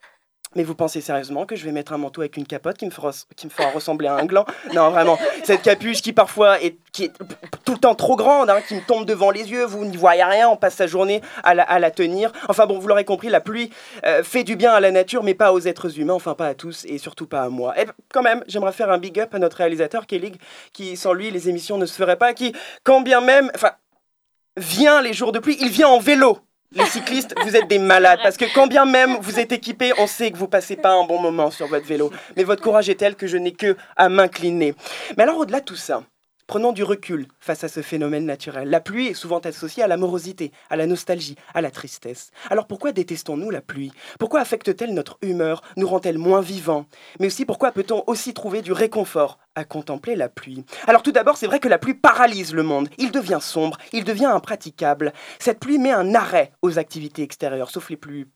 [0.56, 2.90] Mais vous pensez sérieusement que je vais mettre un manteau avec une capote qui me
[2.90, 4.44] fera, qui me fera ressembler à un gland?
[4.72, 5.18] Non, vraiment.
[5.42, 7.12] Cette capuche qui parfois est, qui est
[7.64, 10.24] tout le temps trop grande, hein, qui me tombe devant les yeux, vous n'y voyez
[10.24, 12.32] rien, on passe sa journée à la, à la tenir.
[12.48, 13.70] Enfin bon, vous l'aurez compris, la pluie
[14.06, 16.54] euh, fait du bien à la nature, mais pas aux êtres humains, enfin pas à
[16.54, 17.78] tous et surtout pas à moi.
[17.80, 20.32] Et quand même, j'aimerais faire un big up à notre réalisateur, Kelly,
[20.72, 23.72] qui sans lui, les émissions ne se feraient pas, qui, quand bien même, enfin,
[24.56, 26.38] vient les jours de pluie, il vient en vélo
[26.74, 28.20] les cyclistes, vous êtes des malades.
[28.22, 31.04] Parce que quand bien même vous êtes équipés, on sait que vous passez pas un
[31.04, 32.10] bon moment sur votre vélo.
[32.36, 34.74] Mais votre courage est tel que je n'ai que à m'incliner.
[35.16, 36.02] Mais alors, au-delà de tout ça,
[36.46, 38.68] Prenons du recul face à ce phénomène naturel.
[38.68, 42.32] La pluie est souvent associée à l'amorosité, à la nostalgie, à la tristesse.
[42.50, 43.92] Alors pourquoi détestons-nous la pluie?
[44.18, 46.84] Pourquoi affecte-t-elle notre humeur Nous rend-elle moins vivants?
[47.18, 51.36] Mais aussi pourquoi peut-on aussi trouver du réconfort à contempler la pluie Alors tout d'abord,
[51.36, 52.88] c'est vrai que la pluie paralyse le monde.
[52.98, 55.12] Il devient sombre, il devient impraticable.
[55.38, 58.28] Cette pluie met un arrêt aux activités extérieures, sauf les plus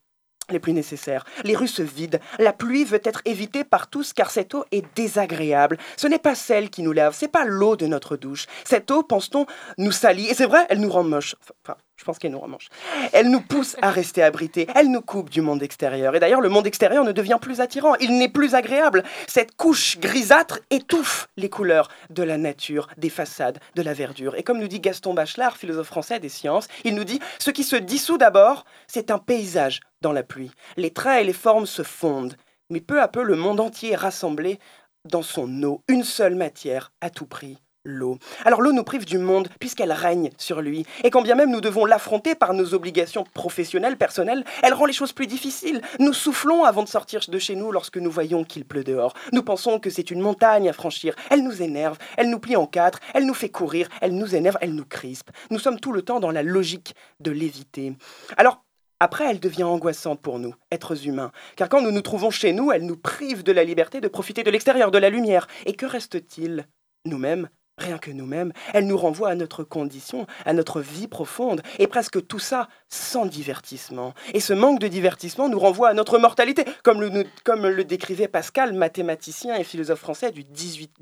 [0.50, 1.24] les plus nécessaires.
[1.44, 2.18] Les rues se vident.
[2.38, 5.76] La pluie veut être évitée par tous car cette eau est désagréable.
[5.96, 8.46] Ce n'est pas celle qui nous lave, c'est pas l'eau de notre douche.
[8.64, 10.26] Cette eau, pense-t-on, nous salit.
[10.26, 11.34] Et c'est vrai, elle nous rend moche.
[11.62, 12.68] Enfin, je pense qu'elle nous rend moche.
[13.12, 14.68] Elle nous pousse à rester abrités.
[14.74, 16.14] Elle nous coupe du monde extérieur.
[16.14, 17.96] Et d'ailleurs, le monde extérieur ne devient plus attirant.
[17.96, 19.02] Il n'est plus agréable.
[19.26, 24.36] Cette couche grisâtre étouffe les couleurs de la nature, des façades, de la verdure.
[24.36, 27.64] Et comme nous dit Gaston Bachelard, philosophe français des sciences, il nous dit ce qui
[27.64, 30.52] se dissout d'abord, c'est un paysage dans la pluie.
[30.76, 32.36] Les traits et les formes se fondent,
[32.70, 34.60] mais peu à peu le monde entier est rassemblé
[35.04, 38.18] dans son eau, une seule matière à tout prix, l'eau.
[38.44, 40.86] Alors l'eau nous prive du monde puisqu'elle règne sur lui.
[41.04, 44.92] Et quand bien même nous devons l'affronter par nos obligations professionnelles, personnelles, elle rend les
[44.92, 45.80] choses plus difficiles.
[45.98, 49.14] Nous soufflons avant de sortir de chez nous lorsque nous voyons qu'il pleut dehors.
[49.32, 51.14] Nous pensons que c'est une montagne à franchir.
[51.30, 54.58] Elle nous énerve, elle nous plie en quatre, elle nous fait courir, elle nous énerve,
[54.60, 55.30] elle nous crispe.
[55.50, 57.94] Nous sommes tout le temps dans la logique de l'éviter.
[58.36, 58.62] Alors
[59.00, 62.72] après, elle devient angoissante pour nous, êtres humains, car quand nous nous trouvons chez nous,
[62.72, 65.46] elle nous prive de la liberté de profiter de l'extérieur, de la lumière.
[65.66, 66.66] Et que reste-t-il
[67.04, 67.48] Nous-mêmes,
[67.78, 68.52] rien que nous-mêmes.
[68.74, 73.26] Elle nous renvoie à notre condition, à notre vie profonde, et presque tout ça sans
[73.26, 74.14] divertissement.
[74.34, 79.56] Et ce manque de divertissement nous renvoie à notre mortalité, comme le, décrivait Pascal, mathématicien
[79.56, 80.92] et philosophe français du, 18,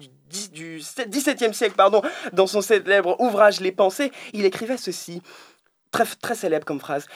[0.52, 4.12] du, 17e siècle, pardon, dans son célèbre ouvrage Les Pensées.
[4.32, 5.22] Il écrivait ceci,
[5.90, 7.06] très célèbre comme phrase.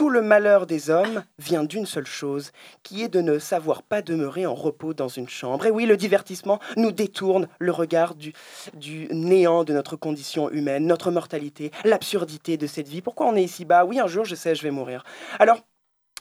[0.00, 4.00] Tout le malheur des hommes vient d'une seule chose, qui est de ne savoir pas
[4.00, 5.66] demeurer en repos dans une chambre.
[5.66, 8.32] Et oui, le divertissement nous détourne le regard du,
[9.10, 13.02] néant de notre condition humaine, notre mortalité, l'absurdité de cette vie.
[13.02, 15.04] Pourquoi on est ici bas Oui, un jour, je sais, je vais mourir.
[15.38, 15.58] Alors,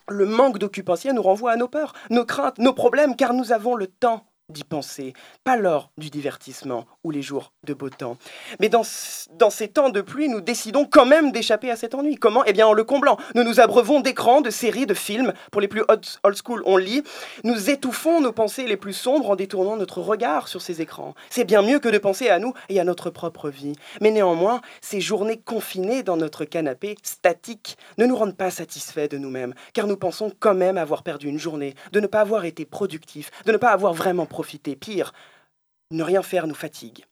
[0.09, 3.75] le manque d'occupation nous renvoie à nos peurs, nos craintes, nos problèmes, car nous avons
[3.75, 8.17] le temps d'y penser, pas lors du divertissement ou les jours de beau temps.
[8.59, 8.83] Mais dans,
[9.33, 12.15] dans ces temps de pluie, nous décidons quand même d'échapper à cet ennui.
[12.15, 12.43] Comment?
[12.45, 13.17] Eh bien en le comblant.
[13.35, 15.33] Nous nous abreuvons d'écrans, de séries, de films.
[15.51, 17.03] Pour les plus old school, on lit.
[17.43, 21.13] Nous étouffons nos pensées les plus sombres en détournant notre regard sur ces écrans.
[21.29, 23.73] C'est bien mieux que de penser à nous et à notre propre vie.
[24.01, 29.17] Mais néanmoins, ces journées confinées dans notre canapé statique ne nous rendent pas satisfaits de
[29.17, 32.65] nous-mêmes, car nous pensons quand même avoir perdu une journée, de ne pas avoir été
[32.65, 34.77] productifs, de ne pas avoir vraiment profiter.
[34.77, 35.11] Pire,
[35.91, 37.03] ne rien faire nous fatigue.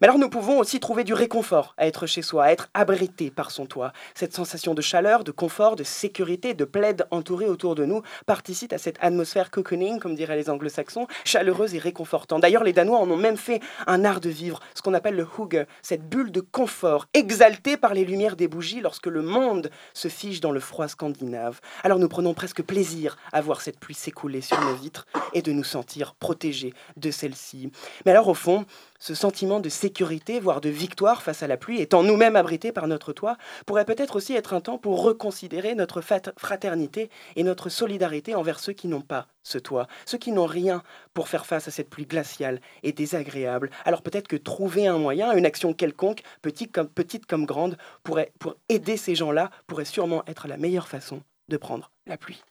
[0.00, 3.30] Mais alors nous pouvons aussi trouver du réconfort à être chez soi, à être abrité
[3.30, 3.92] par son toit.
[4.14, 8.72] Cette sensation de chaleur, de confort, de sécurité, de plaide entourée autour de nous participe
[8.72, 12.42] à cette atmosphère cocooning, comme diraient les anglo-saxons, chaleureuse et réconfortante.
[12.42, 15.26] D'ailleurs, les Danois en ont même fait un art de vivre, ce qu'on appelle le
[15.38, 20.08] hugge, cette bulle de confort, exaltée par les lumières des bougies lorsque le monde se
[20.08, 21.60] fige dans le froid scandinave.
[21.82, 25.52] Alors nous prenons presque plaisir à voir cette pluie s'écouler sur nos vitres et de
[25.52, 27.70] nous sentir protégés de celle-ci.
[28.04, 28.66] Mais alors au fond,
[28.98, 32.86] ce sentiment de sécurité, voire de victoire face à la pluie, étant nous-mêmes abrités par
[32.86, 38.34] notre toit, pourrait peut-être aussi être un temps pour reconsidérer notre fraternité et notre solidarité
[38.34, 40.82] envers ceux qui n'ont pas ce toit, ceux qui n'ont rien
[41.14, 43.70] pour faire face à cette pluie glaciale et désagréable.
[43.84, 48.32] Alors peut-être que trouver un moyen, une action quelconque, petite comme, petite comme grande, pourrait,
[48.38, 52.42] pour aider ces gens-là, pourrait sûrement être la meilleure façon de prendre la pluie.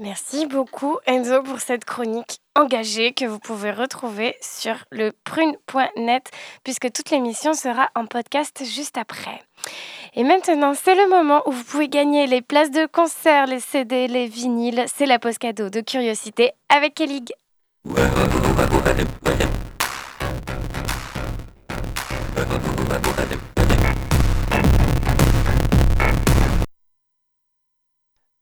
[0.00, 6.30] Merci beaucoup Enzo pour cette chronique engagée que vous pouvez retrouver sur le prune.net
[6.64, 9.42] puisque toute l'émission sera en podcast juste après.
[10.14, 14.08] Et maintenant, c'est le moment où vous pouvez gagner les places de concert, les CD,
[14.08, 14.86] les vinyles.
[14.86, 17.34] C'est la pause cadeau de curiosité avec Kellig.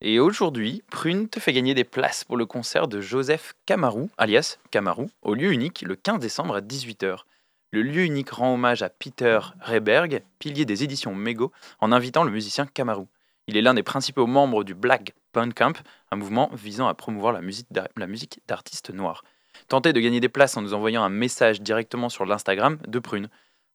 [0.01, 4.59] Et aujourd'hui, Prune te fait gagner des places pour le concert de Joseph Camarou, alias
[4.71, 7.23] Camarou, au lieu unique le 15 décembre à 18h.
[7.73, 12.31] Le lieu unique rend hommage à Peter Reberg, pilier des éditions Mego, en invitant le
[12.31, 13.09] musicien Camarou.
[13.49, 15.83] Il est l'un des principaux membres du Black Punk Camp,
[16.13, 17.41] un mouvement visant à promouvoir la
[18.07, 19.25] musique d'artistes noirs.
[19.67, 23.29] Tentez de gagner des places en nous envoyant un message directement sur l'Instagram de Prune.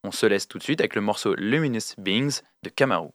[0.06, 3.12] On se laisse tout de suite avec le morceau Luminous Beings de Camarou.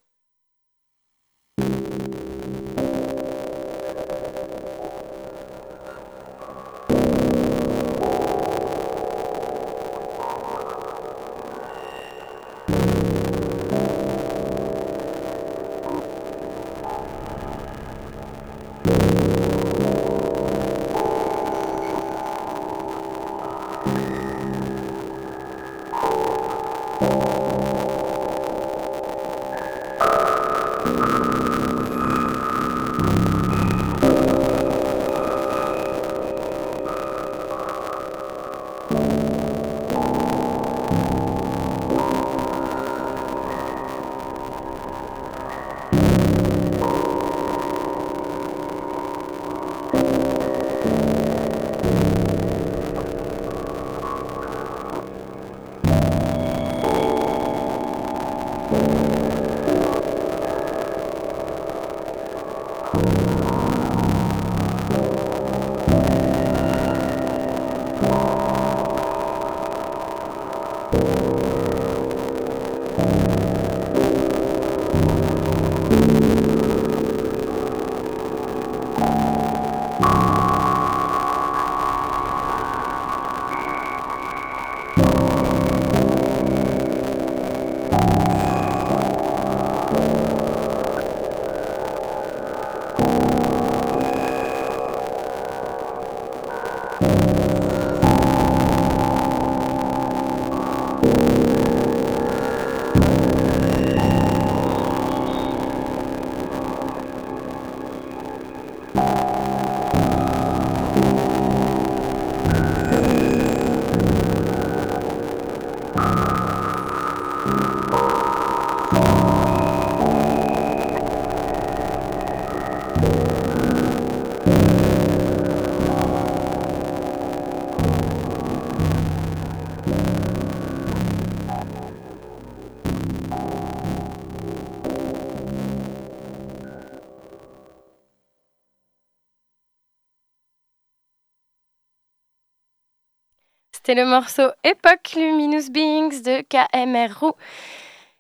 [143.89, 147.33] C'était le morceau Époque Luminous Beings de KMRU.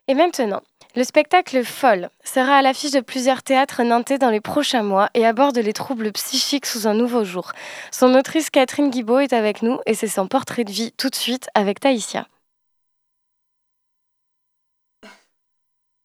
[0.07, 0.63] Et maintenant,
[0.97, 5.27] le spectacle Folle sera à l'affiche de plusieurs théâtres nantais dans les prochains mois et
[5.27, 7.53] aborde les troubles psychiques sous un nouveau jour.
[7.91, 11.15] Son autrice Catherine Guibaud est avec nous et c'est son portrait de vie tout de
[11.15, 12.27] suite avec Taïsia.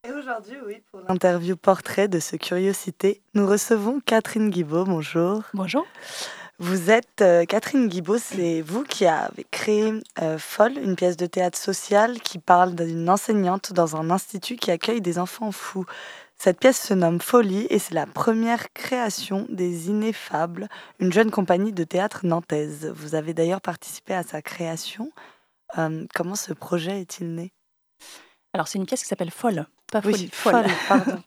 [0.05, 4.83] Et aujourd'hui, oui, pour l'interview portrait de ce Curiosité, nous recevons Catherine Guibaud.
[4.83, 5.43] Bonjour.
[5.53, 5.85] Bonjour.
[6.65, 11.25] Vous êtes euh, Catherine Guibaud, c'est vous qui avez créé euh, Folle, une pièce de
[11.25, 15.85] théâtre social qui parle d'une enseignante dans un institut qui accueille des enfants fous.
[16.37, 21.73] Cette pièce se nomme Folie et c'est la première création des Ineffables, une jeune compagnie
[21.73, 22.93] de théâtre nantaise.
[22.95, 25.11] Vous avez d'ailleurs participé à sa création.
[25.77, 27.51] Euh, comment ce projet est-il né?
[28.53, 30.29] Alors c'est une pièce qui s'appelle Folle, pas Oui, Folie.
[30.29, 31.23] Folle, pardon.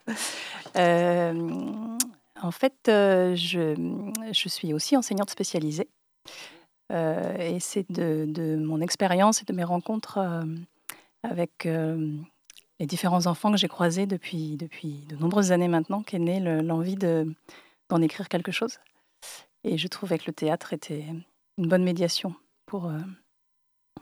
[2.43, 3.75] En fait, euh, je,
[4.33, 5.89] je suis aussi enseignante spécialisée.
[6.93, 10.45] Euh, et c'est de, de mon expérience et de mes rencontres euh,
[11.25, 16.39] avec les différents enfants que j'ai croisés depuis, depuis de nombreuses années maintenant qu'est née
[16.41, 17.35] le- l'envie de-
[17.89, 18.79] d'en écrire quelque chose.
[19.65, 21.05] Et je trouvais que le théâtre était
[21.59, 22.35] une bonne médiation
[22.67, 22.93] pour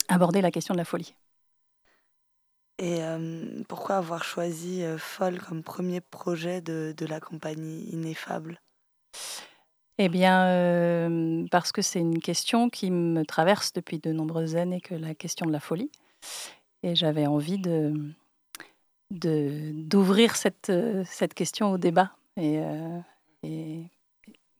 [0.09, 1.15] aborder la question de la folie.
[2.79, 8.61] Et euh, pourquoi avoir choisi euh, Folle comme premier projet de, de la compagnie Ineffable?
[9.99, 14.81] Eh bien, euh, parce que c'est une question qui me traverse depuis de nombreuses années
[14.81, 15.93] que la question de la folie.
[16.83, 17.95] Et j'avais envie de
[19.11, 20.73] de- d'ouvrir cette,
[21.05, 22.59] cette question au débat et,
[23.45, 23.85] et,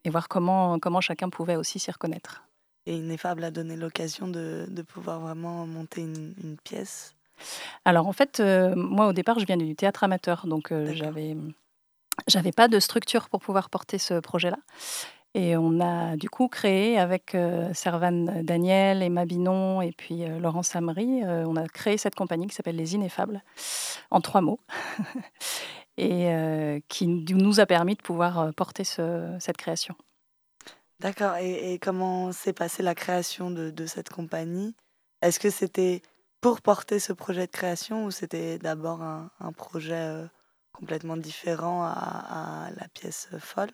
[0.05, 2.45] et voir comment, comment chacun pouvait aussi s'y reconnaître.
[2.87, 7.17] Et Ineffable a donné l'occasion de, de pouvoir vraiment monter une, une pièce?
[7.85, 11.37] Alors en fait, euh, moi au départ, je viens du théâtre amateur, donc euh, j'avais
[12.29, 14.59] j'avais pas de structure pour pouvoir porter ce projet-là.
[15.37, 20.39] Et on a du coup créé avec euh, Servan Daniel, Emma Binon et puis euh,
[20.39, 23.43] Laurent Samry, euh, on a créé cette compagnie qui s'appelle Les Ineffables,
[24.13, 24.61] en trois mots,
[25.97, 29.95] et qui nous a permis de pouvoir porter ce- cette création.
[31.01, 31.37] D'accord.
[31.37, 34.75] Et, et comment s'est passée la création de, de cette compagnie?
[35.23, 36.03] Est-ce que c'était
[36.45, 40.27] pour porter ce projet de création ou c'était d'abord un, un projet euh,
[40.73, 43.71] complètement différent à, à la pièce folle?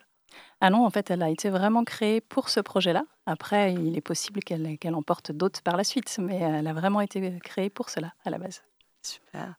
[0.61, 3.03] Ah non, en fait, elle a été vraiment créée pour ce projet-là.
[3.25, 6.71] Après, il est possible qu'elle qu'elle en porte d'autres par la suite, mais elle a
[6.71, 8.63] vraiment été créée pour cela à la base.
[9.03, 9.55] Super.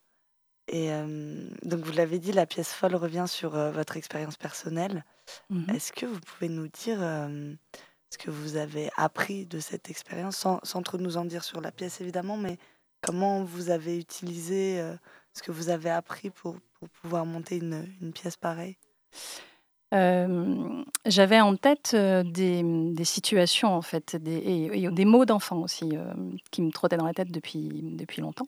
[0.68, 5.05] Et euh, donc, vous l'avez dit, la pièce folle revient sur euh, votre expérience personnelle.
[5.51, 5.68] Mhm.
[5.68, 7.53] Est-ce que vous pouvez nous dire euh,
[8.09, 11.61] ce que vous avez appris de cette expérience, sans, sans trop nous en dire sur
[11.61, 12.57] la pièce évidemment, mais
[13.02, 14.94] comment vous avez utilisé euh,
[15.34, 18.76] ce que vous avez appris pour, pour pouvoir monter une, une pièce pareille?
[19.92, 25.60] Euh, J'avais en tête euh, des, des situations, en fait, des, et, des mots d'enfants
[25.60, 25.90] aussi,
[26.50, 28.46] qui me trottaient dans la tête depuis, depuis longtemps.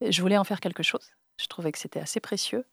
[0.00, 1.10] Je voulais en faire quelque chose.
[1.38, 2.64] Je trouvais que c'était assez précieux.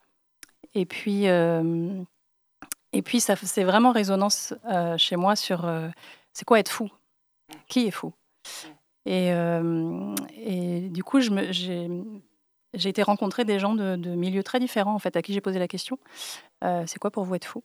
[0.74, 4.54] Et puis, et puis ça c'est vraiment résonance
[4.96, 5.70] chez moi sur
[6.32, 6.90] c'est quoi être fou?
[7.68, 8.12] Qui est fou?
[9.06, 11.88] Et, euh, et du coup, j'ai
[12.74, 15.68] été rencontrer des gens de, milieux très différents, en fait, à qui j'ai posé la
[15.68, 15.98] question
[16.64, 17.62] euh, c'est quoi pour vous être fou?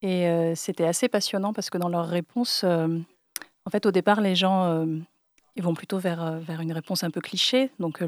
[0.00, 4.34] Et euh, c'était assez passionnant parce que dans leurs réponses, en fait, au départ, les
[4.34, 4.86] gens
[5.54, 7.70] ils vont plutôt vers, vers une réponse un peu cliché.
[7.78, 8.02] Donc,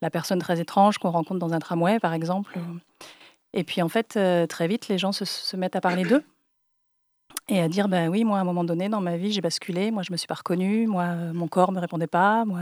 [0.00, 2.58] la personne très étrange qu'on rencontre dans un tramway, par exemple.
[3.52, 6.24] Et puis, en fait, très vite, les gens se mettent à parler d'eux
[7.48, 9.90] et à dire ben oui, moi, à un moment donné, dans ma vie, j'ai basculé.
[9.90, 10.86] Moi, je me suis pas reconnue.
[10.86, 12.44] Moi, euh, mon corps me répondait pas.
[12.44, 12.60] Moi.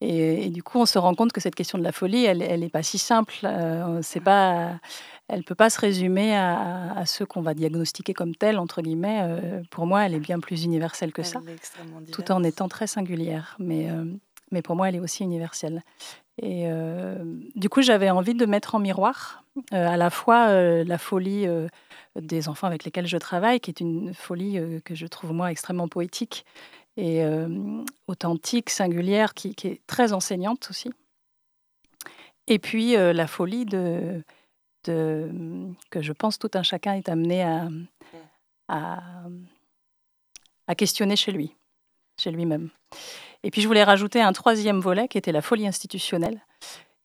[0.00, 2.42] Et, et du coup, on se rend compte que cette question de la folie, elle,
[2.42, 3.34] elle est pas si simple.
[3.44, 4.80] Euh, c'est pas,
[5.28, 9.20] elle peut pas se résumer à, à ceux qu'on va diagnostiquer comme tels entre guillemets.
[9.22, 12.86] Euh, pour moi, elle est bien plus universelle que ça Elle tout en étant très
[12.86, 13.56] singulière.
[13.58, 14.04] Mais, euh,
[14.50, 15.82] mais pour moi, elle est aussi universelle.
[16.42, 17.16] Et euh,
[17.54, 21.46] du coup, j'avais envie de mettre en miroir euh, à la fois euh, la folie
[22.16, 25.88] des enfants avec lesquels je travaille, qui est une folie que je trouve moi extrêmement
[25.88, 26.44] poétique
[26.96, 27.22] et
[28.08, 30.90] authentique, singulière, qui, est très enseignante aussi.
[32.46, 34.24] Et puis la folie de,
[34.82, 37.42] que je pense tout un chacun est amené
[38.68, 39.02] à,
[40.66, 41.54] à questionner chez lui,
[42.18, 42.70] chez lui-même.
[43.42, 46.40] Et puis je voulais rajouter un troisième volet qui était la folie institutionnelle,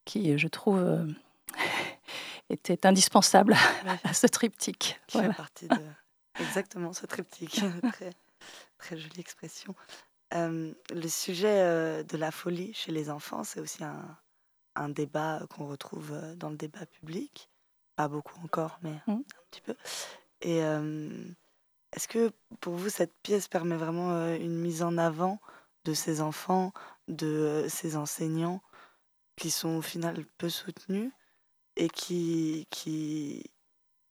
[0.05, 1.05] qui je trouve euh,
[2.49, 3.55] était indispensable
[3.85, 3.97] Ouais.
[4.03, 4.99] à ce triptyque.
[5.07, 5.31] qui Voilà.
[5.33, 5.75] fait partie de
[6.41, 7.61] exactement ce triptyque.
[7.93, 8.09] très,
[8.77, 9.75] très jolie expression.
[10.33, 14.17] Euh, le sujet euh, de la folie chez les enfants, c'est aussi un,
[14.75, 17.49] un débat qu'on retrouve euh, dans le débat public.
[17.95, 19.11] Pas beaucoup encore, mais Mm.
[19.13, 19.21] un
[19.51, 19.75] petit peu.
[20.41, 21.09] Et euh,
[21.95, 25.39] est-ce que pour vous, cette pièce permet vraiment euh, une mise en avant
[25.85, 26.73] de ces enfants,
[27.07, 28.61] de ces enseignants
[29.37, 31.11] qui sont au final peu soutenus
[31.75, 33.43] et qui, qui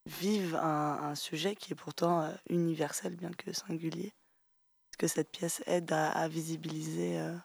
[0.05, 4.07] vivent un, sujet qui est pourtant euh, universel, bien que singulier.
[4.07, 7.35] Est-ce que cette pièce aide à, visibiliser euh?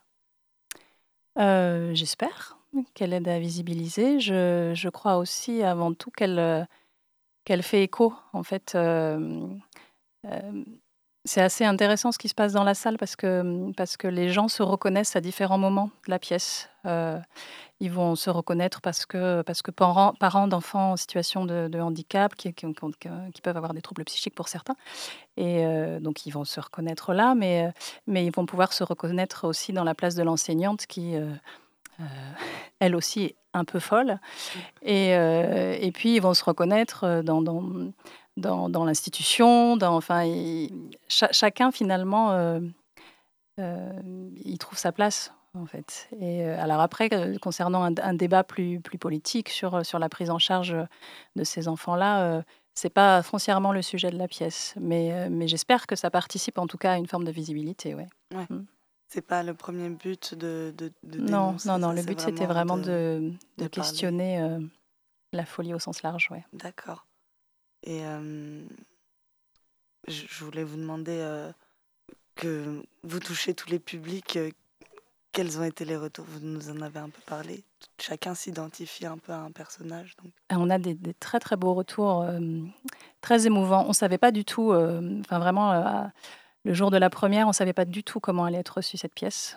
[1.39, 2.59] Euh, J'espère
[2.95, 4.20] qu'elle aide à visibiliser.
[4.20, 6.68] Je, je, crois aussi avant tout qu'elle
[7.45, 8.76] qu'elle fait écho, en fait
[11.25, 14.31] c'est assez intéressant ce qui se passe dans la salle parce que, parce que les
[14.31, 16.71] gens se reconnaissent à différents moments de la pièce.
[16.87, 17.18] Euh,
[17.79, 22.35] ils vont se reconnaître parce que, parce que parents, parents d'enfants en situation de, handicap,
[22.35, 22.66] qui, qui,
[23.35, 24.77] qui, peuvent avoir des troubles psychiques pour certains,
[25.37, 27.71] et euh, donc ils vont se reconnaître là, mais,
[28.07, 31.35] mais ils vont pouvoir se reconnaître aussi dans la place de l'enseignante qui, euh,
[32.81, 34.21] elle aussi, est un peu folle.
[34.83, 37.91] Et, et puis ils vont se reconnaître dans, dans
[38.41, 39.78] dans, l'institution.
[39.80, 40.24] Enfin,
[41.09, 42.61] chacun finalement, euh,
[43.59, 44.01] euh,
[44.45, 46.09] il trouve sa place en fait.
[46.20, 47.11] Et euh, alors après,
[47.41, 50.76] concernant un, débat plus, plus politique sur, sur la prise en charge
[51.36, 52.43] de ces enfants-là,
[52.74, 56.66] c'est pas foncièrement le sujet de la pièce, mais, mais j'espère que ça participe en
[56.66, 57.95] tout cas à une forme de visibilité.
[57.95, 58.09] Ouais.
[58.34, 58.47] ouais.
[58.49, 58.66] Mm.
[59.09, 61.91] C'est pas le premier but de, de, Non, non, non.
[61.91, 64.41] le but c'était vraiment de, de, questionner
[65.32, 66.28] la folie au sens large.
[66.30, 66.45] Ouais.
[66.53, 67.07] D'accord.
[67.83, 68.03] Et
[70.09, 71.51] je voulais vous demander
[72.35, 74.39] que vous touchez tous les publics,
[75.33, 76.24] quels ont été les retours?
[76.28, 77.62] Vous nous en avez un peu parlé.
[77.99, 80.16] Chacun s'identifie un peu à un personnage.
[80.51, 82.26] On a des, très très beaux retours,
[83.20, 83.85] très émouvants.
[83.85, 86.11] On ne savait pas du tout, enfin vraiment,
[86.64, 88.97] le jour de la première, on ne savait pas du tout comment allait être reçue
[88.97, 89.57] cette pièce.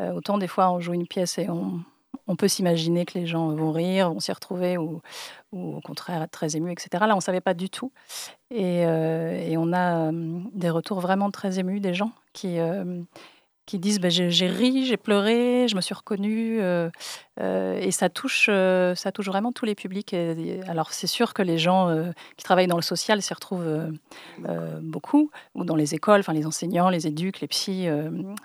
[0.00, 1.82] autant des fois, on joue une pièce et on,
[2.26, 5.00] on peut s'imaginer que les gens vont rire, vont s'y retrouver ou,
[5.52, 6.88] au contraire très émus, etc.
[7.06, 7.92] Là, on ne savait pas du tout.
[8.50, 13.02] Et, euh, on a euh, des retours vraiment très émus des gens qui, euh,
[13.66, 16.60] qui disent bah, j'ai ri, j'ai pleuré, je me suis reconnue.
[16.60, 16.88] Euh,
[17.40, 20.14] euh, et ça touche, euh, ça touche vraiment tous les publics.
[20.68, 21.94] alors, c'est sûr que les gens
[22.36, 23.92] qui travaillent dans le social s'y retrouvent
[24.80, 27.88] beaucoup, ou dans les écoles, enfin, les enseignants, les éduques, les psys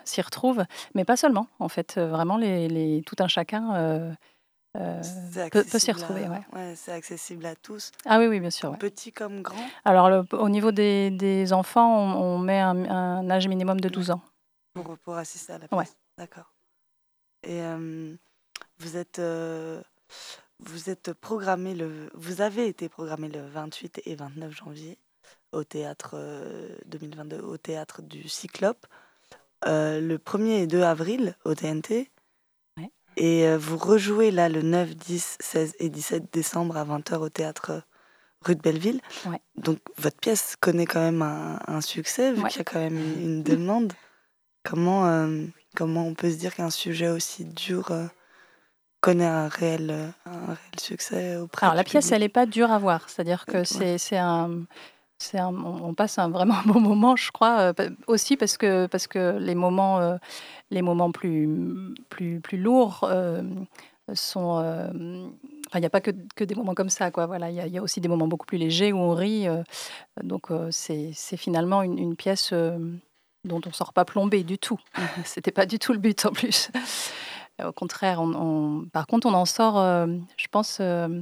[0.04, 0.66] s'y retrouvent,
[0.96, 1.48] mais pas seulement.
[1.60, 4.16] En fait, vraiment, les, tout un chacun.
[4.74, 6.28] peut, s'y retrouver.
[6.28, 6.74] Ouais.
[6.76, 7.92] c'est accessible à tous.
[8.06, 8.76] Ah oui, oui, bien sûr.
[8.80, 9.64] Petit comme grand.
[9.86, 14.22] Alors, au niveau des, enfants, on, met un, un, âge minimum de 12 ans.
[14.74, 15.98] Pour, pour assister à la pièce.
[16.18, 16.54] D'accord.
[17.44, 17.62] Et
[18.80, 19.22] vous êtes
[20.60, 25.00] vous êtes programmé le vous avez été programmé le 28 et 29 janvier
[25.52, 26.16] au théâtre
[26.86, 28.86] 2022 au théâtre du Cyclope.
[29.66, 32.12] le 1er et 2 avril au TNT.
[33.18, 37.84] Et vous rejouez là le 9, 10, 16 et 17 décembre à 20h au théâtre
[38.42, 39.02] rue de Belleville.
[39.26, 39.42] Ouais.
[39.56, 43.44] Donc votre pièce connaît quand même un, succès vu qu'il y a quand même une
[43.44, 43.94] demande.
[44.64, 45.46] Comment, euh,
[45.76, 48.06] comment on peut se dire qu'un sujet aussi dur euh,
[49.00, 52.72] connaît un réel, euh, un réel succès auprès Alors, la pièce, elle n'est pas dure
[52.72, 53.10] à voir.
[53.10, 54.66] C'est-à-dire que c'est un.
[55.36, 57.74] Un, on passe un vraiment bon moment, je crois,
[58.08, 60.18] aussi parce que, parce que les moments,
[60.72, 61.48] les moments plus,
[62.10, 63.08] plus, plus lourds
[64.16, 64.90] sont.
[65.76, 67.28] Il n'y a pas que, que, des moments comme ça, quoi.
[67.28, 69.46] Voilà, il y, y, a aussi des moments beaucoup plus légers où on rit.
[70.24, 72.52] donc, c'est finalement une, une pièce
[73.44, 74.80] dont on sort pas plombé du tout.
[75.26, 76.70] C'était pas du tout le but en plus.
[77.64, 81.22] Au contraire, on, par contre, on en sort, euh, je pense, euh,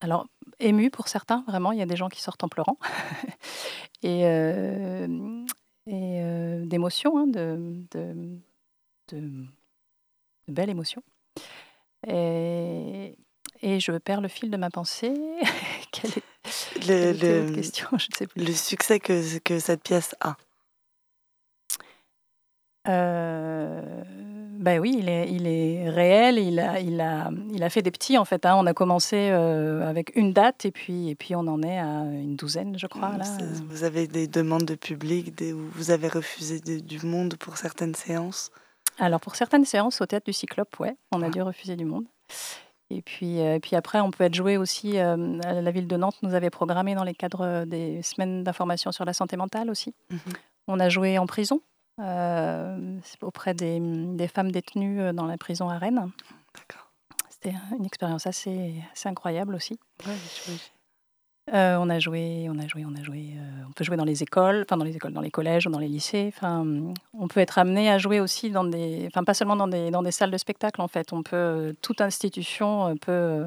[0.00, 0.26] alors
[0.58, 1.72] ému pour certains, vraiment.
[1.72, 2.78] Il y a des gens qui sortent en pleurant
[4.02, 5.44] et, euh,
[5.86, 6.22] et
[6.64, 8.38] d'émotion, hein, de, de,
[9.08, 9.46] de,
[10.48, 11.02] belles émotions.
[12.06, 13.16] Et,
[13.60, 15.14] et, je perds le fil de ma pensée.
[15.92, 16.10] Quelle
[16.88, 17.86] est, le, question?
[17.92, 18.44] Je ne sais plus.
[18.44, 20.36] Le succès que, que cette pièce a.
[22.88, 24.02] Euh,
[24.58, 26.38] ben oui, il est, il est réel.
[26.38, 28.46] Il a, il, a, il a fait des petits, en fait.
[28.46, 28.54] Hein.
[28.56, 32.04] On a commencé euh, avec une date et puis, et puis on en est à
[32.04, 33.16] une douzaine, je crois.
[33.16, 33.24] Là.
[33.68, 38.50] Vous avez des demandes de public, des, vous avez refusé du monde pour certaines séances?
[38.98, 41.30] Alors, pour certaines séances au théâtre du Cyclope, ouais, on a ah.
[41.30, 42.04] dû refuser du monde.
[42.90, 44.98] Et puis, euh, puis après, on peut être joué aussi.
[44.98, 49.04] Euh, la ville de Nantes nous avait programmé dans les cadres des semaines d'information sur
[49.04, 49.94] la santé mentale aussi.
[50.10, 50.18] Mhm.
[50.68, 51.62] On a joué en prison
[51.98, 56.10] auprès des, des, femmes détenues euh, dans la prison à Rennes.
[57.28, 59.78] C'était une expérience assez, assez, incroyable aussi.
[61.52, 63.34] Euh, on a joué, on a joué, on a joué.
[63.68, 65.80] on peut jouer dans les écoles, enfin dans les écoles, dans les collèges ou dans
[65.80, 66.32] les lycées.
[66.34, 66.64] Enfin,
[67.18, 70.02] on peut être amené à jouer aussi dans des, enfin pas seulement dans des, dans
[70.02, 70.80] des salles de spectacle.
[70.80, 73.44] En fait, on peut toute institution peut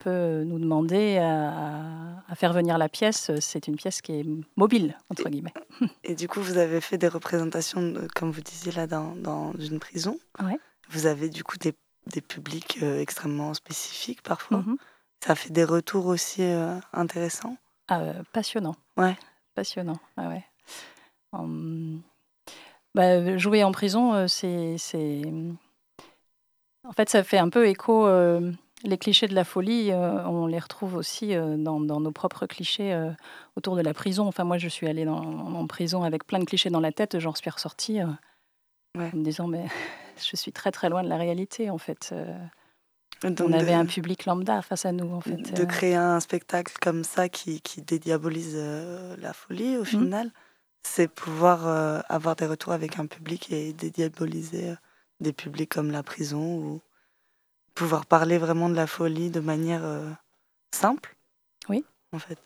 [0.00, 4.26] peut nous demander à, à faire venir la pièce, c'est une pièce qui est
[4.56, 5.54] mobile, entre guillemets.
[6.04, 9.78] Et du coup, vous avez fait des représentations, comme vous disiez là, dans, dans une
[9.78, 10.18] prison.
[10.42, 10.58] Ouais.
[10.88, 11.74] Vous avez du coup des,
[12.06, 14.58] des publics euh, extrêmement spécifiques parfois.
[14.58, 14.76] Mhm.
[15.24, 17.56] Ça fait des retours aussi euh, intéressants.
[17.88, 18.74] Ah, euh, passionnant.
[18.96, 19.16] Ouais.
[19.54, 19.98] Passionnant.
[20.16, 20.44] Ah ouais.
[21.32, 22.00] Hum,
[22.94, 25.22] bah, jouer en prison, c'est, c'est.
[26.84, 28.06] En fait, ça fait un peu écho.
[28.06, 28.50] euh,
[28.84, 32.46] les clichés de la folie, euh, on les retrouve aussi euh, dans, dans nos propres
[32.46, 33.10] clichés euh,
[33.56, 34.26] autour de la prison.
[34.26, 37.18] Enfin, moi, je suis allée dans, en prison avec plein de clichés dans la tête.
[37.18, 38.00] J'en suis ressortie
[38.98, 39.08] Ouais.
[39.14, 39.66] en me disant, mais
[40.30, 42.12] je suis très très loin de la réalité, en fait.
[43.22, 45.54] Donc, on avait de, un public lambda face à nous, en fait.
[45.54, 49.80] de créer un spectacle comme ça qui, qui dédiabolise la folie Mhm.
[49.80, 50.30] au final,
[50.82, 54.74] c'est pouvoir avoir des retours avec un public et dédiaboliser
[55.20, 56.80] des publics comme la prison ou
[57.74, 60.10] pouvoir parler vraiment de la folie de manière euh,
[60.74, 61.16] simple.
[61.68, 61.84] Oui.
[62.12, 62.38] En fait.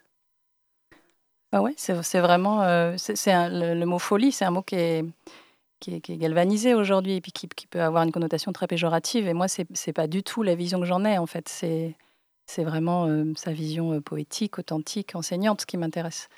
[1.52, 2.62] Ah ouais, c'est c'est vraiment.
[2.62, 5.04] euh, c'est le, le mot folie, c'est un mot qui est,
[5.80, 8.66] qui est, qui est galvanisé aujourd'hui et puis qui, qui peut avoir une connotation très
[8.66, 9.26] péjorative.
[9.28, 11.48] Et moi, c'est c'est pas du tout la vision que j'en ai, en fait.
[11.48, 11.96] C'est
[12.46, 16.28] c'est vraiment euh, sa vision poétique, authentique, enseignante qui m'intéresse.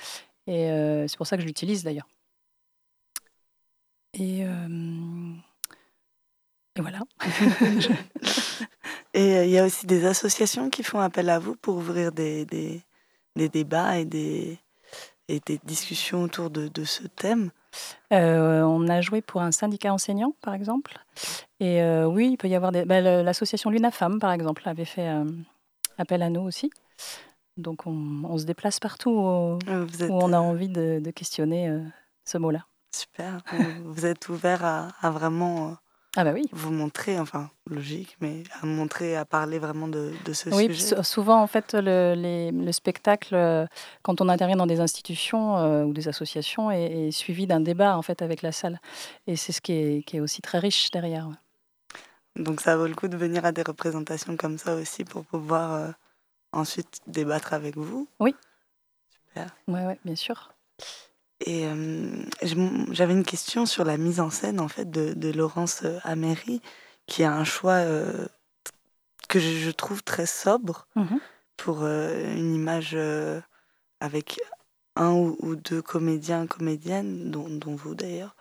[0.47, 0.69] Et
[1.09, 2.07] c'est pour ça que je l'utilise d'ailleurs.
[4.15, 4.45] Et,
[6.77, 7.01] et voilà.
[9.15, 12.13] Et euh, il y a aussi des associations qui font appel à vous pour ouvrir
[12.13, 12.83] des, des,
[13.35, 14.59] des débats et des,
[15.29, 17.51] et des discussions autour de, de ce thème.
[18.13, 20.99] Euh, on a joué pour un syndicat enseignant, par exemple.
[21.61, 22.85] Et euh, oui, il peut y avoir des.
[22.85, 25.25] bah, L'association Luna Femme, par exemple, avait fait euh,
[25.99, 26.71] appel à nous aussi.
[27.57, 31.11] Donc on, on se déplace partout où, Vous êtes où on a envie de, de
[31.11, 31.75] questionner
[32.27, 32.67] ce mot-là.
[32.95, 33.39] super.
[33.85, 35.77] Vous- êtes ouvert à, à vraiment
[36.17, 36.45] Ah bah oui.
[36.53, 40.97] vous montrer, enfin logique, mais à montrer, à parler vraiment de, de ce Oui, sujet.
[40.97, 43.67] sou- souvent en fait le, les- le spectacle, euh,
[44.03, 47.97] quand on intervient dans des institutions euh, ou des associations, est, est suivi d'un débat
[47.99, 48.81] en fait avec la salle.
[49.27, 51.29] Et c'est ce qui est, qui est aussi très riche derrière.
[51.29, 52.43] ouais.
[52.43, 55.73] Donc ça vaut le coup de venir à des représentations comme ça aussi pour pouvoir
[55.75, 55.91] euh,
[56.53, 58.09] ensuite débattre avec vous?
[58.21, 58.35] Oui.
[59.11, 59.55] Super.
[59.69, 60.53] Ouais, ouais, bien sûr.
[61.41, 62.23] Et euh,
[62.91, 66.63] j'avais une question sur la mise en scène en fait de, de Laurence euh, Améry,
[67.07, 68.27] qui a un choix euh,
[69.29, 71.21] que je, trouve très sobre Mhm.
[71.57, 72.97] pour euh, une image
[74.01, 74.41] avec
[74.95, 78.35] un ou, ou deux comédiens, comédiennes, dont, dont vous d'ailleurs,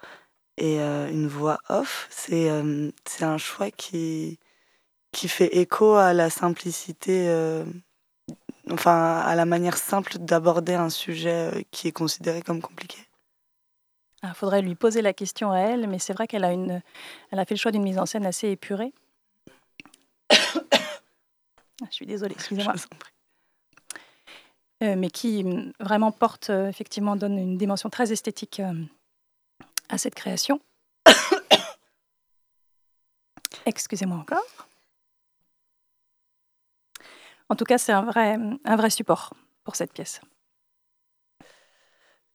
[0.57, 2.07] et une voix off.
[2.09, 4.39] C'est un choix qui,
[5.11, 7.27] qui fait écho à la simplicité,
[8.71, 12.97] enfin à la manière simple d'aborder un sujet euh, qui est considéré comme compliqué.
[14.23, 16.81] Il faudrait lui poser la question à elle, mais c'est vrai qu'elle a, une,
[17.31, 18.93] elle a fait le choix d'une mise en scène assez épurée.
[21.81, 22.73] Ah, Je suis désolée, excusez-moi.
[24.83, 28.73] Euh, mais qui mm, vraiment porte, euh, effectivement, donne une dimension très esthétique euh,
[29.89, 30.59] à cette création.
[33.65, 34.67] Excusez-moi encore.
[37.49, 39.33] En tout cas, c'est un vrai, un vrai support
[39.63, 40.21] pour cette pièce.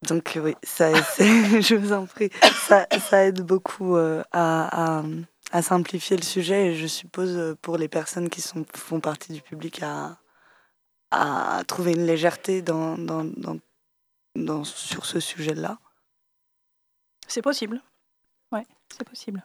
[0.03, 0.93] Donc oui, ça,
[1.61, 2.31] je vous en prie,
[2.67, 5.05] ça, ça aide beaucoup euh, à, à-
[5.53, 9.33] à simplifier le sujet et je suppose euh, pour les personnes qui sont, font partie
[9.33, 10.17] du public à,
[11.11, 13.59] à trouver une légèreté dans, dans, dans-
[14.37, 15.79] dans- sur ce sujet-là.
[17.27, 17.83] C'est possible.
[18.53, 18.65] Ouais,
[18.97, 19.45] c'est possible.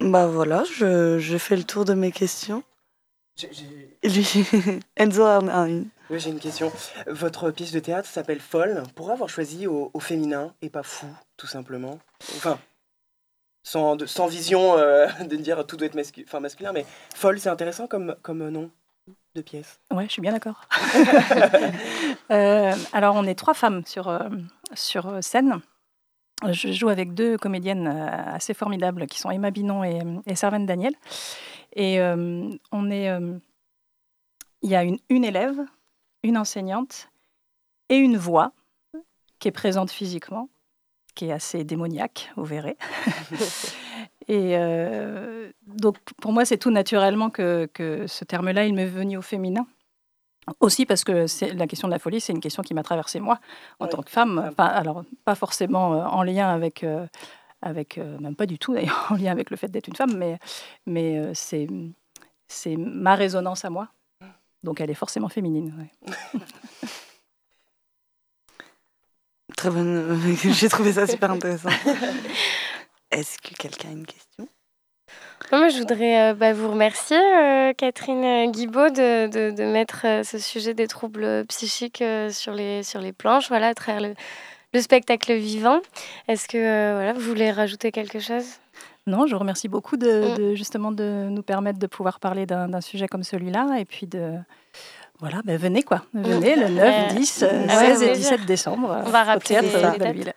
[0.00, 2.62] Bah voilà, je fais le tour de mes questions.
[2.62, 3.27] J'ai- j'ai- Et Lui,
[4.96, 5.86] Enzo en a une.
[6.10, 6.72] Oui, j'ai une question.
[7.06, 8.82] Votre pièce de théâtre s'appelle Folle.
[8.94, 11.98] Pourquoi avoir choisi au, au féminin et pas fou, tout simplement
[12.36, 12.58] Enfin,
[13.62, 17.38] sans, de- sans vision euh, de dire tout doit être mascu- enfin, masculin, mais Folle,
[17.38, 18.70] c'est intéressant comme, comme nom
[19.34, 19.78] de pièce.
[19.92, 20.60] Ouais, je suis bien d'accord.
[22.30, 24.28] Euh, alors, on est trois femmes sur, euh,
[24.74, 25.60] sur scène.
[26.46, 30.92] Je joue avec deux comédiennes assez formidables qui sont Emma Binon et, et Servane Daniel.
[31.74, 33.10] Et euh, on est.
[33.10, 33.38] euh,
[34.62, 35.58] Il y a une, une élève,
[36.22, 37.10] une enseignante
[37.88, 38.52] et une voix
[39.38, 40.48] qui est présente physiquement,
[41.14, 42.76] qui est assez démoniaque, vous verrez.
[44.28, 49.16] et euh, donc, pour moi, c'est tout naturellement que, que ce terme-là, il m'est venu
[49.16, 49.66] au féminin.
[50.60, 53.38] Aussi parce que la question de la folie, c'est une question qui m'a traversée moi
[53.80, 54.42] en tant que femme.
[54.50, 57.06] Enfin, alors pas forcément en lien avec, euh,
[57.62, 60.16] avec euh, même pas du tout d'ailleurs en lien avec le fait d'être une femme,
[60.16, 60.38] mais
[60.86, 61.68] mais euh, c'est
[62.46, 63.88] c'est ma résonance à moi.
[64.62, 65.74] Donc elle est forcément féminine.
[65.78, 66.12] ouais.
[69.56, 70.20] Très bonne.
[70.52, 71.70] J'ai trouvé ça super intéressant.
[73.10, 74.46] Est-ce que quelqu'un a une question?
[75.50, 77.18] Moi, je voudrais bah, vous remercier,
[77.76, 83.12] Catherine Guibaud, de, de, de mettre ce sujet des troubles psychiques sur, les, sur les
[83.12, 84.14] planches, voilà, à travers le,
[84.74, 85.80] le spectacle vivant.
[86.28, 88.44] Est-ce que voilà, vous voulez rajouter quelque chose?
[89.06, 90.54] Non, je vous remercie beaucoup de, mm.
[90.54, 94.34] justement de nous permettre de pouvoir parler d'un sujet comme celui-là et puis de
[95.20, 99.56] voilà, ben venez quoi, venez le 9, 10, 16 et 17 décembre On va rappeler
[99.56, 100.32] de la ville.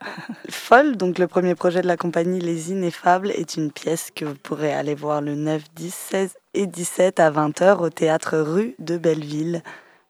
[0.49, 4.33] Folle, donc le premier projet de la compagnie Les Ineffables est une pièce que vous
[4.33, 8.97] pourrez aller voir le 9, 10, 16 et 17 à 20h au théâtre rue de
[8.97, 9.61] Belleville.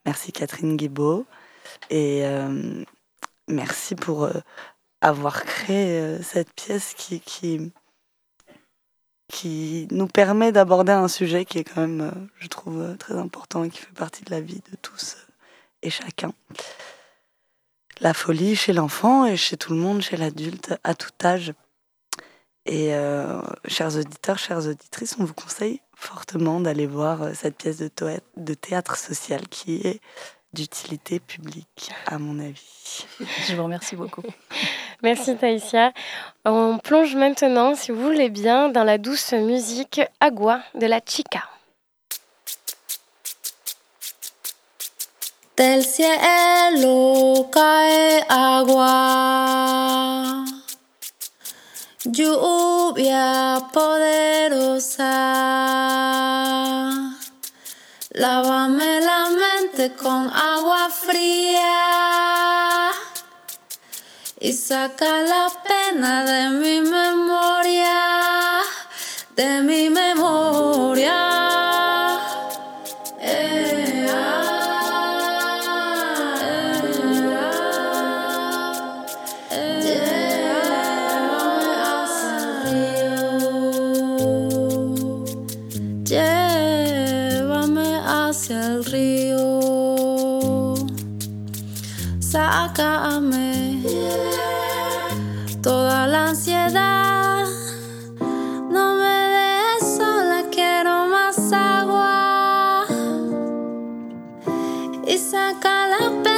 [0.05, 1.26] Merci Catherine Guibaud
[1.89, 2.86] et euh,
[3.48, 4.34] merci pour euh,
[5.02, 7.72] avoir créé euh, cette pièce qui, qui
[9.28, 13.64] qui nous permet d'aborder un sujet qui est quand même, euh, je trouve, très important
[13.64, 15.16] et qui fait partie de la vie de tous
[15.84, 16.34] et chacun.
[18.02, 21.54] La folie chez l'enfant et chez tout le monde, chez l'adulte, à tout âge.
[22.66, 22.92] Et
[23.66, 29.48] chers auditeurs, chères auditrices, on vous conseille fortement d'aller voir cette pièce de, théâtre social
[29.48, 30.02] qui est
[30.54, 33.06] d'utilité publique, à mon avis.
[33.47, 34.24] Je vous remercie beaucoup.
[35.04, 35.93] Merci Taïsia.
[36.45, 41.43] On plonge maintenant, si vous voulez bien, dans la douce musique Agua de la Chica.
[45.58, 48.86] Del cielo cae agua,
[52.06, 55.12] lluvia poderosa.
[58.14, 62.91] Lávame la mente con agua fría
[64.38, 68.64] y saca la pena de mi memoria,
[69.38, 71.41] de mi memoria.
[105.08, 106.30] Y saca la pena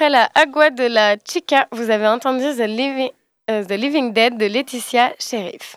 [0.00, 3.10] Après la Agua de la Chica, vous avez entendu The Living,
[3.50, 5.76] euh, The Living Dead de Laetitia Sheriff.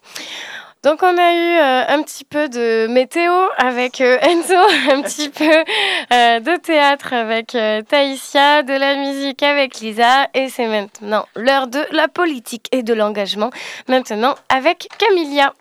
[0.82, 4.54] Donc on a eu euh, un petit peu de météo avec euh, Enzo,
[4.94, 10.48] un petit peu euh, de théâtre avec euh, Taïsia, de la musique avec Lisa et
[10.48, 13.50] c'est maintenant l'heure de la politique et de l'engagement.
[13.90, 15.54] Maintenant avec Camilia.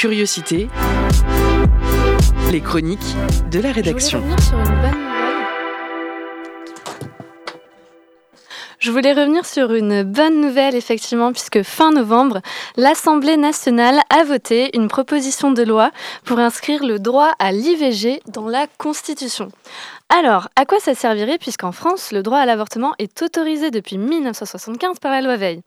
[0.00, 0.66] Curiosité.
[2.50, 2.98] Les chroniques
[3.52, 4.20] de la rédaction.
[4.20, 5.11] Je voulais revenir sur une bonne
[8.82, 12.40] Je voulais revenir sur une bonne nouvelle, effectivement, puisque fin novembre,
[12.76, 15.92] l'Assemblée nationale a voté une proposition de loi
[16.24, 19.50] pour inscrire le droit à l'IVG dans la Constitution.
[20.08, 24.98] Alors, à quoi ça servirait puisqu'en France, le droit à l'avortement est autorisé depuis 1975
[24.98, 25.60] par la loi Veil?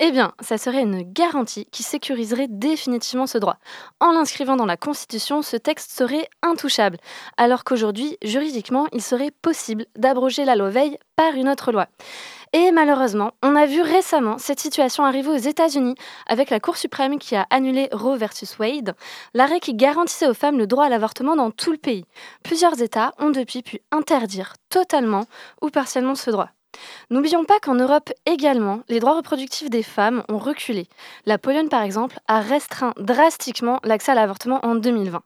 [0.00, 3.58] Eh bien, ça serait une garantie qui sécuriserait définitivement ce droit.
[4.00, 6.98] En l'inscrivant dans la Constitution, ce texte serait intouchable,
[7.36, 11.86] alors qu'aujourd'hui, juridiquement, il serait possible d'abroger la loi Veil par une autre loi.
[12.52, 15.94] Et malheureusement, on a vu récemment cette situation arriver aux États-Unis
[16.26, 18.94] avec la Cour suprême qui a annulé Roe versus Wade,
[19.34, 22.04] l'arrêt qui garantissait aux femmes le droit à l'avortement dans tout le pays.
[22.42, 25.24] Plusieurs États ont depuis pu interdire totalement
[25.60, 26.50] ou partiellement ce droit.
[27.10, 30.88] N'oublions pas qu'en Europe également, les droits reproductifs des femmes ont reculé.
[31.24, 35.22] La Pologne, par exemple, a restreint drastiquement l'accès à l'avortement en 2020.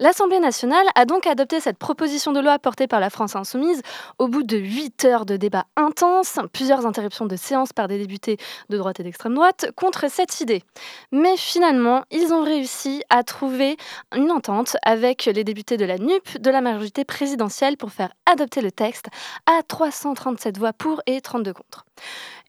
[0.00, 3.82] L'Assemblée nationale a donc adopté cette proposition de loi portée par la France insoumise
[4.18, 8.36] au bout de huit heures de débats intenses, plusieurs interruptions de séance par des députés
[8.68, 10.62] de droite et d'extrême droite contre cette idée.
[11.10, 13.76] Mais finalement, ils ont réussi à trouver
[14.14, 18.60] une entente avec les députés de la NUP, de la majorité présidentielle pour faire adopter
[18.60, 19.06] le texte
[19.46, 21.86] à 337 voix pour et 32 contre.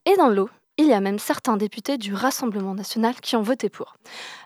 [0.06, 3.68] Et dans l'eau, il y a même certains députés du Rassemblement national qui ont voté
[3.68, 3.98] pour.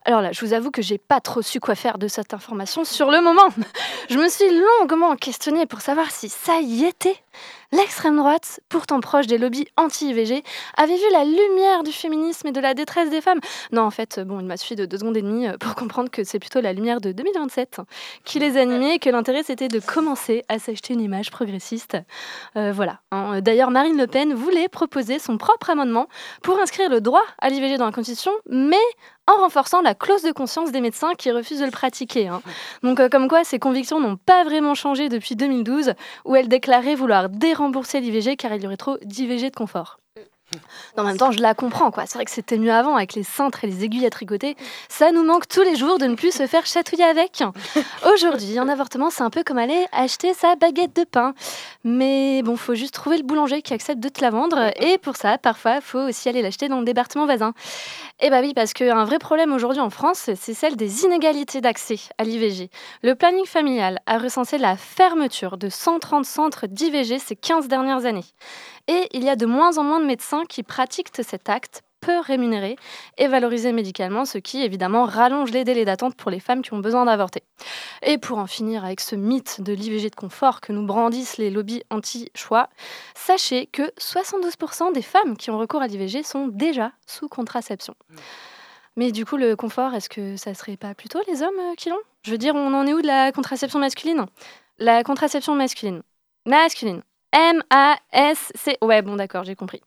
[0.03, 2.83] Alors là, je vous avoue que j'ai pas trop su quoi faire de cette information
[2.83, 3.49] sur le moment.
[4.09, 7.15] Je me suis longuement questionnée pour savoir si ça y était.
[7.73, 10.43] L'extrême droite, pourtant proche des lobbies anti-IVG,
[10.77, 13.39] avait vu la lumière du féminisme et de la détresse des femmes?
[13.71, 16.23] Non, en fait, bon, il m'a suffi de deux secondes et demie pour comprendre que
[16.23, 17.81] c'est plutôt la lumière de 2027
[18.25, 21.97] qui les animait et que l'intérêt c'était de commencer à s'acheter une image progressiste.
[22.57, 22.99] Euh, voilà.
[23.11, 23.41] hein.
[23.41, 26.07] D'ailleurs, Marine Le Pen voulait proposer son propre amendement
[26.43, 28.77] pour inscrire le droit à l'IVG dans la Constitution, mais
[29.27, 32.27] en renforçant la clause de conscience des médecins qui refusent de le pratiquer.
[32.27, 32.41] hein.
[32.83, 35.93] Donc, euh, comme quoi, ses convictions n'ont pas vraiment changé depuis 2012,
[36.25, 39.99] où elle déclarait vouloir dérembourser l'IVG car il y aurait trop d'IVG de confort.
[40.97, 42.05] En même temps, je la comprends, quoi.
[42.05, 44.55] C'est vrai que c'était mieux avant avec les cintres et les aiguilles à tricoter.
[44.89, 47.43] Ça nous manque tous les jours de ne plus se faire chatouiller avec.
[48.13, 51.33] Aujourd'hui, un avortement, c'est un peu comme aller acheter sa baguette de pain.
[51.83, 54.71] Mais bon, faut juste trouver le boulanger qui accepte de te la vendre.
[54.79, 57.53] Et pour ça, parfois, faut aussi aller l'acheter dans le département voisin.
[58.19, 61.99] Eh bah oui, parce qu'un vrai problème aujourd'hui en France, c'est celle des inégalités d'accès
[62.17, 62.69] à l'IVG.
[63.01, 68.25] Le planning familial a recensé la fermeture de 130 centres d'IVG ces 15 dernières années.
[68.87, 72.19] Et il y a de moins en moins de médecins qui pratiquent cet acte peu
[72.19, 72.75] rémunéré
[73.17, 76.79] et valorisé médicalement, ce qui évidemment rallonge les délais d'attente pour les femmes qui ont
[76.79, 77.43] besoin d'avorter.
[78.01, 81.49] Et pour en finir avec ce mythe de l'IVG de confort que nous brandissent les
[81.49, 82.69] lobbies anti-choix,
[83.15, 87.95] sachez que 72% des femmes qui ont recours à l'IVG sont déjà sous contraception.
[88.95, 91.89] Mais du coup, le confort, est-ce que ça serait pas plutôt les hommes euh, qui
[91.89, 91.97] l'ont?
[92.23, 94.25] Je veux dire, on en est où de la contraception masculine?
[94.77, 96.03] La contraception masculine.
[96.45, 97.01] Masculine.
[97.33, 98.77] M-A-S-C.
[98.81, 99.81] Ouais, bon, d'accord, j'ai compris.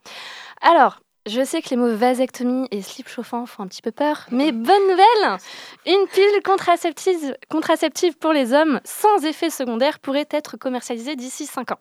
[0.62, 4.27] Alors, je sais que les mots vasectomie et slip chauffant font un petit peu peur,
[4.31, 5.39] mais bonne nouvelle
[5.87, 6.07] Une
[6.43, 11.79] contraceptive, contraceptive pour les hommes sans effet secondaire pourrait être commercialisée d'ici 5 ans.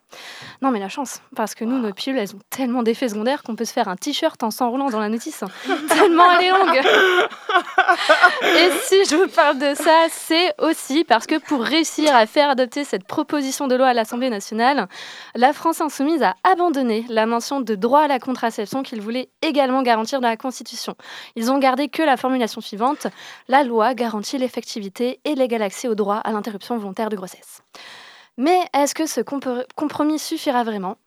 [0.61, 3.55] Non, mais la chance, parce que nous, nos pilules, elles ont tellement d'effets secondaires qu'on
[3.55, 5.43] peut se faire un t-shirt en s'enroulant dans la notice.
[5.89, 6.81] tellement elle est longue
[8.41, 12.49] Et si je vous parle de ça, c'est aussi parce que pour réussir à faire
[12.49, 14.87] adopter cette proposition de loi à l'Assemblée nationale,
[15.35, 19.81] la France insoumise a abandonné la mention de droit à la contraception qu'il voulait également
[19.81, 20.95] garantir dans la Constitution.
[21.35, 23.07] Ils ont gardé que la formulation suivante
[23.47, 27.61] la loi garantit l'effectivité et l'égal accès au droit à l'interruption volontaire de grossesse.
[28.37, 30.97] Mais est-ce que ce compromis suffira vraiment?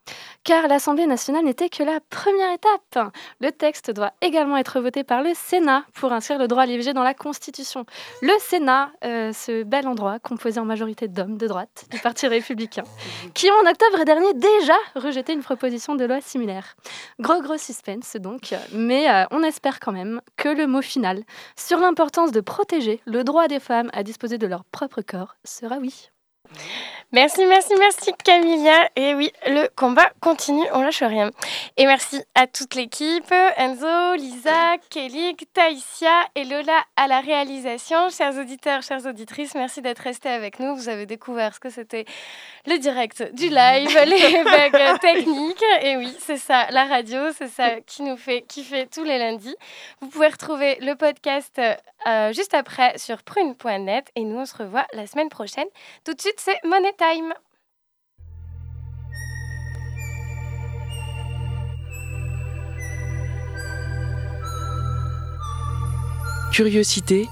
[0.45, 3.12] Car l'Assemblée nationale n'était que la première étape.
[3.41, 6.95] Le texte doit également être voté par le Sénat pour inscrire le droit à l'IVG
[6.95, 7.85] dans la Constitution.
[8.22, 12.85] Le Sénat, euh, ce bel endroit composé en majorité d'hommes de droite du Parti républicain,
[13.35, 16.76] qui ont en octobre dernier déjà rejeté une proposition de loi similaire.
[17.20, 21.22] Gros gros suspense donc, mais euh, on espère quand même que le mot final
[21.57, 25.76] sur l'importance de protéger le droit des femmes à disposer de leur propre corps sera
[25.76, 26.09] oui.
[27.11, 28.90] Merci, merci, merci Camilla.
[28.94, 31.30] Et oui, le combat continue, on lâche rien.
[31.78, 38.11] Et merci à toute l'équipe, Enzo, Lisa, Kelly, Taïsia et Lola à la réalisation.
[38.11, 40.76] Chers auditeurs, chères auditrices, merci d'être restés avec nous.
[40.76, 42.05] Vous avez découvert ce que c'était
[42.66, 45.64] le direct du live, les bugs techniques.
[45.80, 49.57] Et oui, c'est ça, la radio, c'est ça qui nous fait kiffer tous les lundis.
[50.03, 51.59] Vous pouvez retrouver le podcast
[52.07, 55.66] euh, juste après sur prune.net et nous on se revoit la semaine prochaine.
[56.05, 57.34] Tout de suite, c'est Money Time.
[66.53, 67.28] Curiosité.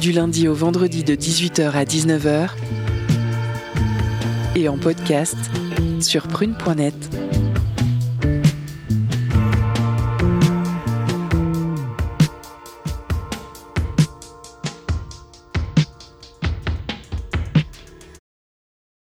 [0.00, 2.50] Du lundi au vendredi de 18h à 19h.
[4.56, 5.36] Et en podcast
[6.00, 7.41] sur prune.net.